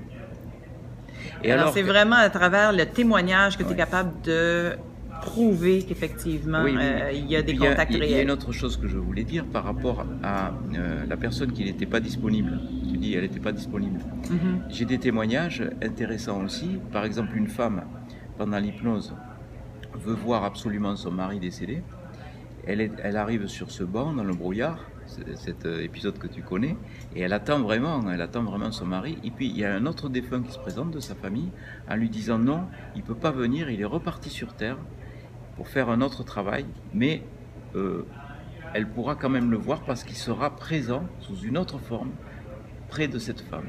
Et 1.43 1.51
alors, 1.51 1.73
c'est 1.73 1.81
vraiment 1.81 2.17
à 2.17 2.29
travers 2.29 2.71
le 2.71 2.85
témoignage 2.85 3.57
que 3.57 3.63
tu 3.63 3.73
es 3.73 3.75
capable 3.75 4.21
de 4.21 4.75
prouver 5.23 5.83
qu'effectivement, 5.83 6.65
euh, 6.65 7.11
il 7.13 7.29
y 7.29 7.35
a 7.35 7.41
des 7.41 7.55
contacts 7.55 7.91
réels. 7.91 8.03
Il 8.03 8.11
y 8.11 8.19
a 8.19 8.21
une 8.21 8.31
autre 8.31 8.51
chose 8.51 8.77
que 8.77 8.87
je 8.87 8.97
voulais 8.97 9.23
dire 9.23 9.45
par 9.45 9.63
rapport 9.63 10.05
à 10.21 10.51
euh, 10.75 11.05
la 11.07 11.17
personne 11.17 11.51
qui 11.51 11.63
n'était 11.63 11.85
pas 11.85 11.99
disponible. 11.99 12.59
Tu 12.89 12.97
dis, 12.97 13.13
elle 13.13 13.23
n'était 13.23 13.39
pas 13.39 13.51
disponible. 13.51 13.99
Mm-hmm. 13.99 14.69
J'ai 14.69 14.85
des 14.85 14.97
témoignages 14.97 15.63
intéressants 15.81 16.43
aussi. 16.43 16.79
Par 16.91 17.05
exemple, 17.05 17.35
une 17.35 17.47
femme, 17.47 17.83
pendant 18.37 18.59
l'hypnose, 18.59 19.13
veut 20.03 20.13
voir 20.13 20.43
absolument 20.43 20.95
son 20.95 21.11
mari 21.11 21.39
décédé. 21.39 21.81
Elle, 22.65 23.17
arrive 23.17 23.47
sur 23.47 23.71
ce 23.71 23.83
banc 23.83 24.13
dans 24.13 24.23
le 24.23 24.33
brouillard 24.33 24.79
cet 25.35 25.65
euh, 25.65 25.83
épisode 25.83 26.17
que 26.17 26.27
tu 26.27 26.41
connais, 26.41 26.77
et 27.13 27.21
elle 27.21 27.33
attend 27.33 27.59
vraiment, 27.61 28.09
elle 28.09 28.21
attend 28.21 28.43
vraiment 28.43 28.71
son 28.71 28.85
mari. 28.85 29.17
Et 29.23 29.31
puis 29.31 29.47
il 29.47 29.57
y 29.57 29.65
a 29.65 29.73
un 29.73 29.85
autre 29.85 30.07
défunt 30.09 30.41
qui 30.41 30.53
se 30.53 30.59
présente 30.59 30.91
de 30.91 30.99
sa 30.99 31.13
famille 31.13 31.51
en 31.89 31.95
lui 31.95 32.09
disant 32.09 32.39
non, 32.39 32.65
il 32.95 33.03
peut 33.03 33.15
pas 33.15 33.31
venir, 33.31 33.69
il 33.69 33.81
est 33.81 33.85
reparti 33.85 34.29
sur 34.29 34.53
terre 34.53 34.77
pour 35.57 35.67
faire 35.67 35.89
un 35.89 36.01
autre 36.01 36.23
travail, 36.23 36.65
mais 36.93 37.21
euh, 37.75 38.05
elle 38.73 38.87
pourra 38.87 39.15
quand 39.15 39.29
même 39.29 39.51
le 39.51 39.57
voir 39.57 39.81
parce 39.83 40.03
qu'il 40.03 40.15
sera 40.15 40.55
présent 40.55 41.03
sous 41.19 41.35
une 41.35 41.57
autre 41.57 41.79
forme 41.79 42.11
près 42.87 43.07
de 43.07 43.19
cette 43.19 43.41
femme 43.41 43.67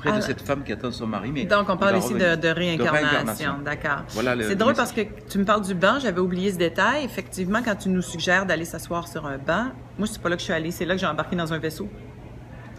près 0.00 0.10
de 0.10 0.16
ah. 0.16 0.20
cette 0.20 0.40
femme 0.40 0.64
qui 0.64 0.72
attend 0.72 0.90
son 0.90 1.06
mari. 1.06 1.30
Mais 1.32 1.44
Donc, 1.44 1.68
on 1.68 1.76
parle 1.76 1.98
ici 1.98 2.14
de, 2.14 2.48
réincarnation. 2.48 3.56
D'accord. 3.64 4.04
c'est 4.08 4.56
drôle 4.56 4.74
parce 4.74 4.92
que 4.92 5.02
tu 5.28 5.38
me 5.38 5.44
parles 5.44 5.62
du 5.62 5.74
banc, 5.74 5.98
j'avais 6.00 6.20
oublié 6.20 6.52
ce 6.52 6.58
détail. 6.58 7.04
Effectivement, 7.04 7.60
quand 7.64 7.76
tu 7.76 7.88
nous 7.88 8.02
suggères 8.02 8.46
d'aller 8.46 8.64
s'asseoir 8.64 9.06
sur 9.08 9.26
un 9.26 9.38
banc, 9.38 9.66
moi, 9.98 10.08
c'est 10.10 10.20
pas 10.20 10.28
là 10.28 10.36
que 10.36 10.40
je 10.40 10.44
suis 10.44 10.52
allée, 10.52 10.70
c'est 10.70 10.84
là 10.84 10.94
que 10.94 11.00
j'ai 11.00 11.06
embarqué 11.06 11.36
dans 11.36 11.52
un 11.52 11.58
vaisseau. 11.58 11.88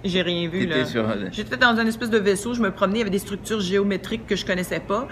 J'ai 0.04 0.22
rien 0.22 0.48
vu. 0.48 0.66
là. 0.66 0.84
J'étais 1.32 1.58
dans 1.58 1.78
un 1.78 1.86
espèce 1.86 2.10
de 2.10 2.18
vaisseau, 2.18 2.54
je 2.54 2.62
me 2.62 2.72
promenais, 2.72 3.00
il 3.00 3.02
y 3.02 3.04
avait 3.04 3.12
des 3.12 3.20
structures 3.20 3.60
géométriques 3.60 4.26
que 4.26 4.36
je 4.36 4.46
connaissais 4.46 4.80
pas. 4.80 5.08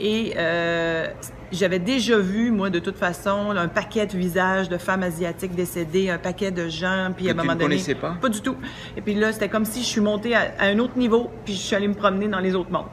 Et 0.00 0.34
euh, 0.36 1.06
j'avais 1.52 1.78
déjà 1.78 2.18
vu, 2.18 2.50
moi, 2.50 2.70
de 2.70 2.78
toute 2.78 2.96
façon, 2.96 3.50
un 3.50 3.68
paquet 3.68 4.06
de 4.06 4.16
visages 4.16 4.68
de 4.68 4.76
femmes 4.76 5.02
asiatiques 5.02 5.54
décédées, 5.54 6.10
un 6.10 6.18
paquet 6.18 6.50
de 6.50 6.68
gens, 6.68 7.10
puis 7.16 7.28
à 7.28 7.32
un 7.32 7.34
moment 7.34 7.52
tu 7.52 7.58
ne 7.58 7.62
connaissais 7.62 7.94
pas? 7.94 8.16
Pas 8.20 8.28
du 8.28 8.40
tout. 8.40 8.56
Et 8.96 9.00
puis 9.00 9.14
là, 9.14 9.32
c'était 9.32 9.48
comme 9.48 9.64
si 9.64 9.80
je 9.80 9.86
suis 9.86 10.00
montée 10.00 10.34
à, 10.34 10.52
un 10.60 10.78
autre 10.78 10.98
niveau, 10.98 11.30
puis 11.44 11.54
je 11.54 11.58
suis 11.60 11.76
allée 11.76 11.88
me 11.88 11.94
promener 11.94 12.28
dans 12.28 12.40
les 12.40 12.54
autres 12.54 12.70
mondes. 12.70 12.86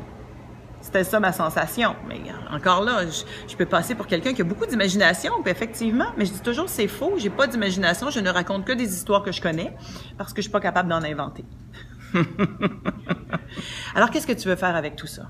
C'était 0.91 1.05
ça 1.05 1.21
ma 1.21 1.31
sensation. 1.31 1.95
Mais 2.09 2.19
encore 2.51 2.83
là, 2.83 3.05
je, 3.07 3.55
peux 3.55 3.65
passer 3.65 3.95
pour 3.95 4.07
quelqu'un 4.07 4.33
qui 4.33 4.41
a 4.41 4.43
beaucoup 4.43 4.65
d'imagination, 4.65 5.31
puis 5.41 5.49
effectivement, 5.49 6.07
mais 6.17 6.25
je 6.25 6.33
dis 6.33 6.41
toujours 6.41 6.67
c'est 6.67 6.89
faux, 6.89 7.13
j'ai 7.15 7.29
pas 7.29 7.47
d'imagination, 7.47 8.09
je 8.09 8.19
ne 8.19 8.29
raconte 8.29 8.65
que 8.65 8.73
des 8.73 8.93
histoires 8.93 9.23
que 9.23 9.31
je 9.31 9.41
connais 9.41 9.73
parce 10.17 10.33
que 10.33 10.41
je 10.41 10.47
suis 10.47 10.51
pas 10.51 10.59
capable 10.59 10.89
d'en 10.89 11.01
inventer. 11.01 11.45
Alors 13.95 14.09
qu'est-ce 14.09 14.27
que 14.27 14.33
tu 14.33 14.49
veux 14.49 14.57
faire 14.57 14.75
avec 14.75 14.97
tout 14.97 15.07
ça? 15.07 15.29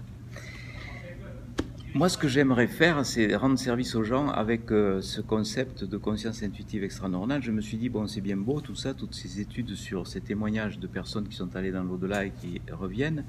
Moi, 1.94 2.10
ce 2.10 2.18
que 2.18 2.28
j'aimerais 2.28 2.68
faire, 2.68 3.06
c'est 3.06 3.36
rendre 3.36 3.60
service 3.60 3.94
aux 3.94 4.04
gens 4.04 4.30
avec 4.30 4.72
euh, 4.72 5.00
ce 5.02 5.22
concept 5.22 5.84
de 5.84 5.98
conscience 5.98 6.42
intuitive 6.42 6.84
extra-normale. 6.84 7.44
Je 7.44 7.52
me 7.52 7.62
suis 7.62 7.78
dit, 7.78 7.90
bon, 7.90 8.08
c'est 8.08 8.22
bien 8.22 8.38
beau 8.38 8.62
tout 8.62 8.76
ça, 8.76 8.96
toutes 8.96 9.14
ces 9.14 9.42
études 9.42 9.76
sur 9.76 10.08
ces 10.08 10.22
témoignages 10.22 10.80
de 10.80 10.88
personnes 10.88 11.28
qui 11.28 11.36
sont 11.36 11.56
allées 11.56 11.72
dans 11.72 11.84
l'au-delà 11.84 12.26
et 12.26 12.32
qui 12.32 12.62
reviennent. 12.72 13.26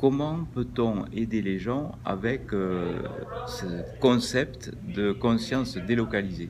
Comment 0.00 0.46
peut-on 0.54 1.04
aider 1.12 1.42
les 1.42 1.58
gens 1.58 1.92
avec 2.06 2.54
euh, 2.54 3.02
ce 3.46 3.66
concept 4.00 4.72
de 4.96 5.12
conscience 5.12 5.76
délocalisée? 5.76 6.48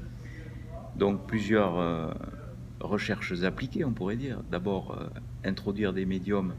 Donc, 0.95 1.26
plusieurs 1.26 1.76
euh, 1.76 2.12
recherches 2.78 3.42
appliquées, 3.42 3.85
on 3.85 3.92
pourrait 3.92 4.14
dire. 4.14 4.40
D'abord, 4.52 4.97
introduire 5.45 5.92
des 5.92 6.07
médiums 6.07 6.54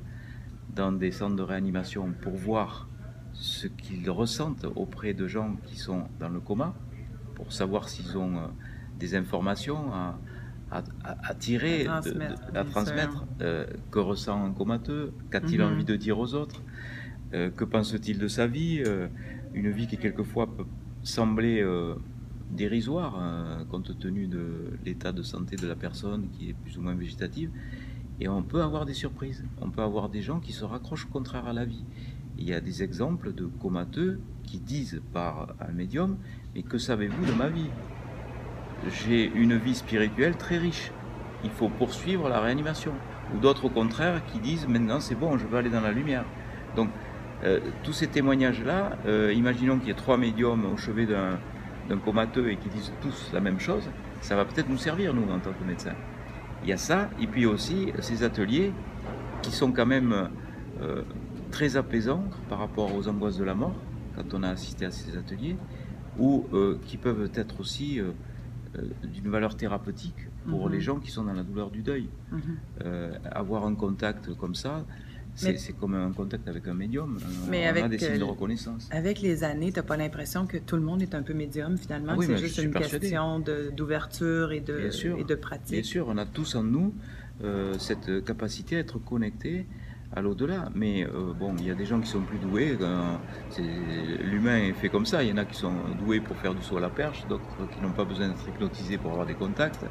dans 0.76 0.92
des 0.92 1.12
centres 1.12 1.38
de 1.38 1.44
réanimation 1.44 2.12
pour 2.22 2.34
voir 2.34 2.90
ce 3.32 3.68
qu'ils 3.68 4.10
ressentent 4.10 4.66
auprès 4.76 5.14
de 5.14 5.28
gens 5.28 5.56
qui 5.68 5.78
sont 5.78 6.04
dans 6.20 6.28
le 6.28 6.42
coma, 6.42 6.74
pour 7.36 7.54
savoir 7.54 7.88
s'ils 7.88 8.18
ont 8.18 8.36
euh, 8.36 8.48
des 9.00 9.16
informations 9.16 9.94
tirer, 11.40 11.88
à 11.88 12.64
transmettre, 12.64 13.26
euh, 13.42 13.66
que 13.92 14.00
ressent 14.00 14.46
un 14.46 14.52
comateux, 14.52 15.14
qu'a-t-il 15.30 15.60
mhm. 15.60 15.74
envie 15.74 15.86
de 15.86 15.96
dire 15.96 16.20
aux 16.20 16.34
autres, 16.34 16.62
euh, 17.34 17.50
que 17.50 17.64
pense-t-il 17.64 18.18
de 18.18 18.28
sa 18.28 18.48
vie, 18.48 18.84
une 19.54 19.70
vie 19.72 19.88
qui 19.88 19.98
quelquefois 19.98 20.48
peut 20.48 20.66
sembler 21.04 21.66
dérisoire 22.52 23.66
compte 23.70 23.98
tenu 24.00 24.28
de 24.28 24.74
l'état 24.86 25.12
de 25.12 25.24
santé 25.24 25.56
de 25.56 25.68
la 25.68 25.76
personne 25.76 26.28
qui 26.34 26.50
est 26.50 26.54
plus 26.54 26.78
ou 26.78 26.82
moins 26.82 26.96
végétative. 26.96 27.50
Et 28.20 28.28
on 28.28 28.44
peut 28.44 28.62
avoir 28.62 28.86
des 28.86 28.94
surprises, 28.94 29.44
on 29.62 29.72
peut 29.72 29.82
avoir 29.82 30.08
des 30.10 30.22
gens 30.22 30.40
qui 30.40 30.54
se 30.54 30.64
raccrochent 30.64 31.06
au 31.06 31.10
contraire 31.10 31.48
à 31.48 31.54
la 31.54 31.66
vie. 31.66 31.84
Il 32.38 32.48
y 32.48 32.54
a 32.54 32.62
des 32.62 32.84
exemples 32.84 33.34
de 33.34 33.46
comateux 33.46 34.20
qui 34.44 34.60
disent 34.60 35.02
par 35.12 35.56
un 35.60 35.72
médium 35.72 36.18
Mais 36.56 36.64
que 36.64 36.78
savez-vous 36.78 37.26
de 37.26 37.34
ma 37.34 37.50
vie? 37.50 37.70
J'ai 38.90 39.32
une 39.36 39.58
vie 39.58 39.76
spirituelle 39.76 40.38
très 40.38 40.58
riche. 40.58 40.92
Il 41.44 41.52
faut 41.52 41.70
poursuivre 41.70 42.30
la 42.30 42.40
réanimation. 42.40 42.94
Ou 43.36 43.40
d'autres 43.40 43.66
au 43.66 43.70
contraire 43.70 44.22
qui 44.26 44.40
disent 44.40 44.68
Maintenant 44.68 45.00
c'est 45.00 45.16
bon, 45.16 45.38
je 45.38 45.46
veux 45.46 45.58
aller 45.58 45.70
dans 45.70 45.82
la 45.82 45.92
lumière. 45.92 46.26
Donc 46.76 46.90
euh, 47.44 47.60
tous 47.84 47.94
ces 47.94 48.08
témoignages-là, 48.08 48.98
euh, 49.06 49.34
imaginons 49.34 49.80
qu'il 49.80 49.88
y 49.88 49.92
ait 49.92 49.96
trois 49.96 50.18
médiums 50.18 50.66
au 50.66 50.78
chevet 50.78 51.06
d'un 51.06 51.98
comateux 52.06 52.52
et 52.52 52.58
qui 52.58 52.70
disent 52.70 52.94
tous 53.02 53.32
la 53.34 53.40
même 53.40 53.60
chose, 53.60 53.84
ça 54.22 54.36
va 54.36 54.46
peut-être 54.46 54.70
nous 54.70 54.78
servir, 54.78 55.14
nous, 55.14 55.24
en 55.32 55.40
tant 55.40 55.52
que 55.52 55.64
médecins. 55.68 55.96
Il 56.64 56.70
y 56.70 56.74
a 56.74 56.78
ça, 56.78 57.10
et 57.20 57.26
puis 57.26 57.48
aussi 57.48 57.92
ces 58.00 58.24
ateliers 58.24 58.72
qui 59.42 59.52
sont 59.52 59.72
quand 59.72 59.88
même 59.88 60.30
euh, 60.82 61.02
très 61.50 61.78
apaisant 61.78 62.24
par 62.48 62.60
rapport 62.60 62.96
aux 62.96 63.08
angoisses 63.08 63.38
de 63.38 63.44
la 63.44 63.56
mort, 63.56 63.76
quand 64.16 64.36
on 64.36 64.44
a 64.44 64.50
assisté 64.50 64.86
à 64.86 64.92
ces 64.92 65.18
ateliers, 65.18 65.58
ou 66.20 66.46
qui 66.86 66.98
peuvent 66.98 67.32
être 67.34 67.62
aussi 67.62 68.00
d'une 69.04 69.30
valeur 69.30 69.56
thérapeutique 69.56 70.28
pour 70.48 70.68
mhm. 70.68 70.72
les 70.74 70.82
gens 70.82 71.00
qui 71.00 71.12
sont 71.12 71.24
dans 71.24 71.34
la 71.34 71.44
douleur 71.44 71.70
du 71.72 71.82
deuil. 71.82 72.08
Mhm. 72.32 72.58
avoir 73.32 73.66
un 73.66 73.76
contact 73.76 74.34
comme 74.36 74.56
ça, 74.56 74.86
c'est 75.36 75.74
comme 75.80 75.96
un 75.96 76.12
contact 76.12 76.48
avec 76.48 76.68
un 76.68 76.74
médium. 76.74 77.18
Mais 77.50 77.66
on 77.66 77.70
avec, 77.70 77.84
a 77.84 77.90
des 77.90 78.00
signes 78.00 78.20
de 78.20 78.24
reconnaissance. 78.24 78.90
Avec 78.92 79.22
les 79.22 79.44
années, 79.44 79.72
tu 79.72 79.80
n'as 79.80 79.84
pas 79.84 79.98
l'impression 79.98 80.46
que 80.46 80.58
tout 80.58 80.76
le 80.76 80.82
monde 80.82 81.02
est 81.02 81.16
un 81.16 81.24
peu 81.24 81.34
médium 81.34 81.78
finalement? 81.78 82.14
Ah 82.16 82.22
c'est 82.22 82.38
juste 82.38 82.58
une 82.58 82.74
question 82.74 83.40
d'ouverture 83.76 84.52
et, 84.52 84.62
de, 84.62 84.90
et 85.20 85.24
de 85.24 85.36
pratique. 85.36 85.72
Bien 85.72 85.84
sûr, 85.84 86.08
on 86.08 86.18
a 86.18 86.26
tous 86.26 86.56
en 86.56 86.64
nous 86.64 86.94
cette 87.78 88.24
capacité 88.24 88.78
à 88.78 88.80
être 88.80 89.00
connecté 89.00 89.66
à 90.14 90.22
l'au-delà. 90.22 90.70
Mais 90.76 91.06
euh, 91.06 91.34
bon, 91.34 91.56
il 91.58 91.66
y 91.66 91.72
a 91.72 91.76
des 91.76 91.86
gens 91.86 92.00
qui 92.00 92.10
sont 92.10 92.22
plus 92.22 92.38
doués. 92.38 92.78
L'humain 94.24 94.58
est 94.58 94.74
fait 94.74 94.90
comme 94.90 95.06
ça. 95.06 95.24
Il 95.24 95.30
y 95.30 95.34
en 95.34 95.38
a 95.38 95.46
qui 95.46 95.58
sont 95.58 95.74
doués 96.00 96.20
pour 96.20 96.38
faire 96.38 96.54
du 96.54 96.62
saut 96.62 96.78
à 96.78 96.82
la 96.82 96.90
perche, 96.90 97.26
d'autres 97.28 97.70
qui 97.74 97.82
n'ont 97.82 97.94
pas 97.94 98.06
besoin 98.06 98.30
d'être 98.30 98.48
hypnotisés 98.48 98.98
pour 98.98 99.12
avoir 99.12 99.26
des 99.26 99.36
contacts. 99.36 99.86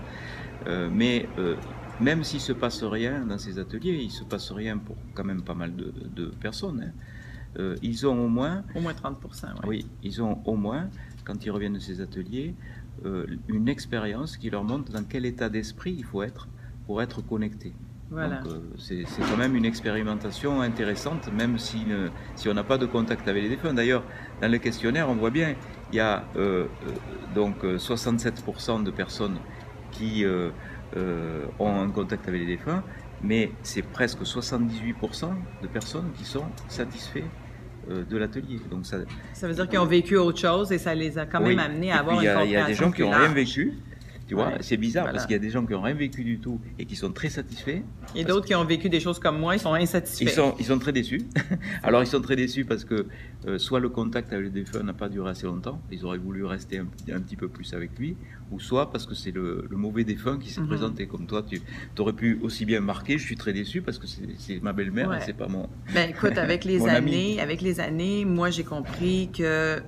Euh, 0.67 0.91
mais 0.93 1.29
euh, 1.39 1.57
même 2.01 2.23
s'il 2.25 2.41
se 2.41 2.53
passe 2.53 2.83
rien 2.83 3.25
dans 3.25 3.39
ces 3.39 3.59
ateliers, 3.59 3.99
il 4.03 4.11
se 4.11 4.25
passe 4.25 4.53
rien 4.53 4.79
pour 4.79 4.97
quand 5.15 5.25
même 5.25 5.43
pas 5.43 5.55
mal 5.55 5.75
de, 5.75 6.27
personnes. 6.41 6.93
Hein. 7.59 7.75
ils 7.83 8.07
ont 8.07 8.25
au 8.25 8.29
moins... 8.29 8.63
Au 8.75 8.81
moins 8.81 8.93
30%. 8.93 9.67
Oui, 9.67 9.87
ils 10.03 10.23
ont 10.23 10.41
au 10.45 10.57
moins, 10.57 10.89
quand 11.25 11.45
ils 11.45 11.51
reviennent 11.51 11.75
de 11.75 11.79
ces 11.79 12.01
ateliers, 12.01 12.55
euh, 13.07 13.27
une 13.49 13.69
expérience 13.69 14.37
qui 14.37 14.51
leur 14.51 14.63
montre 14.63 14.93
dans 14.93 15.05
quel 15.05 15.25
état 15.25 15.49
d'esprit 15.49 15.95
il 15.97 16.05
faut 16.05 16.23
être 16.23 16.49
pour 16.87 17.01
être 17.01 17.23
connecté. 17.23 17.73
Voilà. 18.11 18.41
Euh, 18.47 18.59
c'est 18.77 19.05
quand 19.31 19.37
même 19.37 19.55
une 19.55 19.65
expérimentation 19.65 20.61
intéressante, 20.63 21.31
même 21.33 21.59
si, 21.59 21.85
ne- 21.87 22.09
si 22.35 22.49
on 22.49 22.55
n'a 22.55 22.65
pas 22.65 22.77
de 22.79 22.87
contact 22.87 23.29
avec 23.29 23.43
les 23.45 23.49
défunts. 23.49 23.73
D'ailleurs, 23.73 24.03
dans 24.43 24.51
le 24.51 24.59
questionnaire, 24.59 25.09
on 25.09 25.15
voit 25.15 25.31
bien, 25.31 25.55
il 25.93 25.97
y 25.97 26.01
a 26.01 26.25
euh, 26.37 26.65
euh, 26.87 26.91
donc 27.35 27.65
euh, 27.65 27.77
67% 27.79 28.83
de 28.83 28.91
personnes 28.91 29.37
qui 29.93 30.25
euh, 30.25 30.51
euh, 30.97 31.45
ont 31.59 31.81
un 31.81 31.89
contact 31.91 32.27
avec 32.29 32.41
les 32.41 32.47
défunts, 32.47 32.83
mais 33.23 33.53
c'est 33.63 33.83
presque 33.83 34.23
78% 34.23 35.29
de 35.63 35.67
personnes 35.69 36.11
qui 36.17 36.25
sont 36.25 36.47
satisfaits 36.69 37.23
euh, 37.91 38.05
de 38.05 38.17
l'atelier. 38.17 38.61
Donc 38.71 38.87
ça, 38.87 38.99
Ça 39.35 39.47
veut 39.47 39.55
dire 39.55 39.69
qu'ils 39.69 39.79
ont 39.79 39.87
vécu 39.87 40.17
autre 40.17 40.39
chose 40.39 40.73
et 40.73 40.79
ça 40.79 40.95
les 40.95 41.17
a 41.19 41.27
quand 41.27 41.41
même 41.41 41.59
amenés 41.59 41.93
à 41.93 42.01
avoir 42.01 42.17
puis, 42.19 42.27
il 42.27 42.29
y 42.29 42.29
a- 42.29 42.43
une 42.43 42.49
Il 42.49 42.53
y 42.53 42.57
a 42.57 42.65
des 42.67 42.75
gens 42.75 42.91
qui 42.91 43.03
n'ont 43.03 43.11
rien 43.11 43.29
vécu. 43.29 43.75
Tu 44.31 44.37
vois, 44.37 44.47
Ouais. 44.47 44.59
c'est 44.61 44.77
bizarre 44.77 45.07
Voilà. 45.07 45.15
parce 45.17 45.27
qu'il 45.27 45.33
y 45.33 45.41
a 45.41 45.41
des 45.41 45.51
gens 45.51 45.67
qui 45.67 45.73
n'ont 45.73 45.81
rien 45.83 45.93
vécu 45.93 46.23
du 46.23 46.39
tout 46.39 46.61
et 46.79 46.85
qui 46.87 46.95
sont 46.95 47.11
très 47.11 47.29
satisfaits. 47.31 47.83
Et 48.15 48.23
d'autres 48.23 48.47
qui 48.47 48.55
ont 48.55 48.65
vécu 48.65 48.89
des 48.89 49.01
choses 49.01 49.19
comme 49.19 49.41
moi, 49.41 49.57
ils 49.57 49.59
sont 49.59 49.75
insatisfaits. 49.75 50.23
Ils 50.23 50.31
sont, 50.31 50.55
ils 50.61 50.67
sont 50.67 50.79
très 50.79 50.93
déçus. 50.93 51.23
Alors 51.83 52.01
ils 52.01 52.07
sont 52.07 52.21
très 52.21 52.37
déçus 52.37 52.65
parce 52.65 52.85
que 52.85 53.07
euh, 53.49 53.59
soit 53.59 53.81
le 53.81 53.89
contact 53.89 54.33
avec 54.33 54.45
le 54.45 54.51
défunt 54.53 54.85
n'a 54.85 54.93
pas 54.93 55.09
duré 55.09 55.31
assez 55.31 55.47
longtemps, 55.47 55.83
ils 55.91 56.05
auraient 56.05 56.19
voulu 56.19 56.45
rester 56.45 56.79
un, 56.79 56.85
petit- 56.85 57.11
un 57.11 57.21
petit 57.21 57.35
peu 57.35 57.49
plus 57.49 57.75
avec 57.75 57.99
lui, 57.99 58.17
ou 58.53 58.61
soit 58.61 58.93
parce 58.93 59.05
que 59.05 59.17
c'est 59.17 59.33
le, 59.33 59.67
le 59.69 59.77
mauvais 59.77 60.05
défunt 60.05 60.39
qui 60.39 60.51
s'est 60.51 60.61
Mhm. 60.61 60.69
présenté. 60.69 61.07
Comme 61.09 61.27
toi, 61.27 61.45
tu 61.45 61.61
aurais 61.99 62.13
pu 62.13 62.39
aussi 62.41 62.65
bien 62.65 62.79
marquer, 62.81 63.19
je 63.19 63.25
suis 63.25 63.37
très 63.37 63.53
déçu 63.53 63.83
parce 63.83 63.99
que 63.99 64.07
c'est 64.07 64.63
ma 64.63 64.73
belle-mère 64.73 65.09
Ouais. 65.09 65.19
et 65.19 65.23
c'est 65.27 65.33
pas 65.37 65.49
mon... 65.49 65.69
Ben, 65.93 66.09
écoute, 66.09 66.39
avec 66.39 66.65
les 66.71 66.83
ami. 66.87 66.91
années, 66.95 67.41
avec 67.41 67.63
les 67.63 67.81
années, 67.81 68.25
moi 68.25 68.51
j'ai 68.51 68.63
compris 68.63 69.29
que 69.37 69.83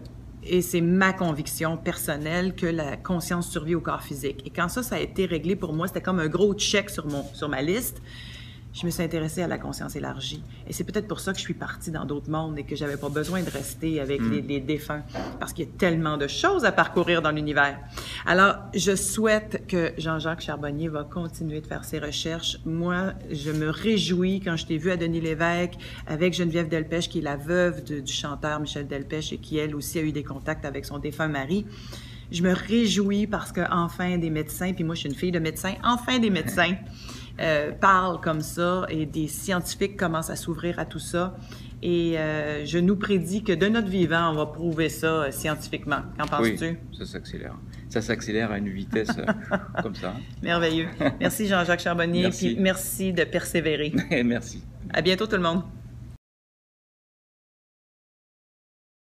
et 0.45 0.63
c'est 0.63 0.81
ma 0.81 1.13
conviction 1.13 1.77
personnelle 1.77 2.55
que 2.55 2.67
la 2.67 2.97
conscience 2.97 3.51
survit 3.51 3.75
au 3.75 3.81
corps 3.81 4.03
physique. 4.03 4.43
Et 4.47 4.51
quand 4.51 4.69
ça, 4.69 4.83
ça 4.83 4.97
a 4.97 5.01
été 5.01 5.27
réglé 5.27 5.57
pour 5.57 5.73
moi, 5.73 5.87
c'était 5.87 6.01
comme 6.01 6.19
un 6.19 6.29
gros 6.29 6.55
check 6.55 6.91
sur 6.91 7.07
mon 7.07 7.25
sur 7.35 7.49
ma 7.49 7.63
liste. 7.63 8.03
Je 8.75 8.87
me 8.87 8.91
suis 8.91 9.03
intéressée 9.03 9.43
à 9.43 9.47
la 9.47 9.59
conscience 9.59 9.97
élargie. 9.97 10.43
Et 10.67 10.73
c'est 10.73 10.85
peut-être 10.85 11.07
pour 11.07 11.21
ça 11.21 11.33
que 11.33 11.39
je 11.39 11.43
suis 11.45 11.53
partie 11.53 11.91
dans 11.91 12.07
d'autres 12.07 12.31
mondes 12.31 12.59
et 12.59 12.65
que 12.65 12.75
j'avais 12.75 12.97
pas 12.97 13.11
besoin 13.11 13.43
de 13.43 13.51
rester 13.51 14.01
avec 14.01 14.21
Mm. 14.23 14.31
les, 14.33 14.41
les 14.41 14.61
défunts. 14.61 15.03
Parce 15.39 15.53
qu'il 15.53 15.67
y 15.67 15.69
a 15.69 15.71
tellement 15.77 16.17
de 16.17 16.27
choses 16.27 16.65
à 16.65 16.73
parcourir 16.73 17.21
dans 17.21 17.33
l'univers. 17.33 17.79
Alors, 18.25 18.55
je 18.75 18.97
souhaite 18.97 19.67
que 19.69 19.93
Jean-Jacques 19.99 20.41
Charbonnier 20.41 20.89
va 20.89 21.05
continuer 21.05 21.61
de 21.61 21.67
faire 21.67 21.85
ses 21.85 21.99
recherches. 21.99 22.59
Moi, 22.65 23.13
je 23.31 23.51
me 23.53 23.69
réjouis 23.69 24.41
quand 24.41 24.57
je 24.57 24.65
t'ai 24.65 24.79
vu 24.79 24.91
à 24.91 24.97
Denis 24.97 25.21
Lévesque 25.21 25.75
avec 26.07 26.33
Geneviève 26.33 26.69
Delpech, 26.69 27.11
qui 27.11 27.19
est 27.19 27.23
la 27.23 27.37
veuve 27.37 27.85
de- 27.85 28.01
du 28.01 28.13
chanteur 28.13 28.59
Michel 28.59 28.87
Delpech 28.87 29.35
et 29.35 29.39
qui, 29.39 29.59
elle 29.59 29.75
aussi, 29.77 29.99
a 29.99 30.03
eu 30.03 30.13
des 30.13 30.25
contacts 30.25 30.65
avec 30.65 30.87
son 30.87 30.99
défunt 30.99 31.29
mari. 31.29 31.67
Je 32.31 32.43
me 32.43 32.55
réjouis 32.55 33.27
parce 33.27 33.53
que 33.53 33.61
enfin 33.71 34.17
des 34.17 34.31
médecins, 34.31 34.73
puis 34.73 34.85
moi 34.85 34.95
je 34.95 35.01
suis 35.01 35.09
une 35.11 35.15
fille 35.15 35.33
de 35.33 35.39
médecin, 35.39 35.75
enfin 35.85 36.19
des 36.19 36.31
médecins 36.31 36.75
euh, 37.41 37.73
parlent 37.73 38.21
comme 38.21 38.41
ça 38.41 38.85
et 38.89 39.07
des 39.07 39.29
scientifiques 39.29 39.97
commencent 39.97 40.31
à 40.31 40.37
s'ouvrir 40.37 40.79
à 40.79 40.85
tout 40.85 40.99
ça. 40.99 41.37
Et 41.85 42.17
euh, 42.17 42.65
je 42.65 42.79
nous 42.79 42.95
prédis 42.95 43.43
que 43.43 43.53
de 43.53 43.67
notre 43.67 43.89
vivant, 43.89 44.31
on 44.31 44.37
va 44.37 44.47
prouver 44.47 44.89
ça 44.89 45.07
euh, 45.25 45.31
scientifiquement. 45.33 46.03
Qu'en 46.17 46.41
Oui, 46.41 46.53
penses-tu? 46.53 46.79
ça 46.97 47.05
s'accélère. 47.05 47.55
Ça 47.89 48.01
s'accélère 48.01 48.53
à 48.53 48.59
une 48.59 48.69
vitesse 48.69 49.11
euh, 49.19 49.57
comme 49.83 49.95
ça. 49.97 50.15
Merveilleux. 50.43 50.89
Merci 51.19 51.49
Jean-Jacques 51.49 51.81
Charbonnier, 51.81 52.23
Merci. 52.23 52.55
puis 52.55 52.63
merci 52.63 53.13
de 53.13 53.25
persévérer. 53.25 53.93
Merci. 54.25 54.63
À 54.95 55.03
bientôt 55.03 55.27
tout 55.27 55.37
le 55.37 55.43
monde. 55.43 55.63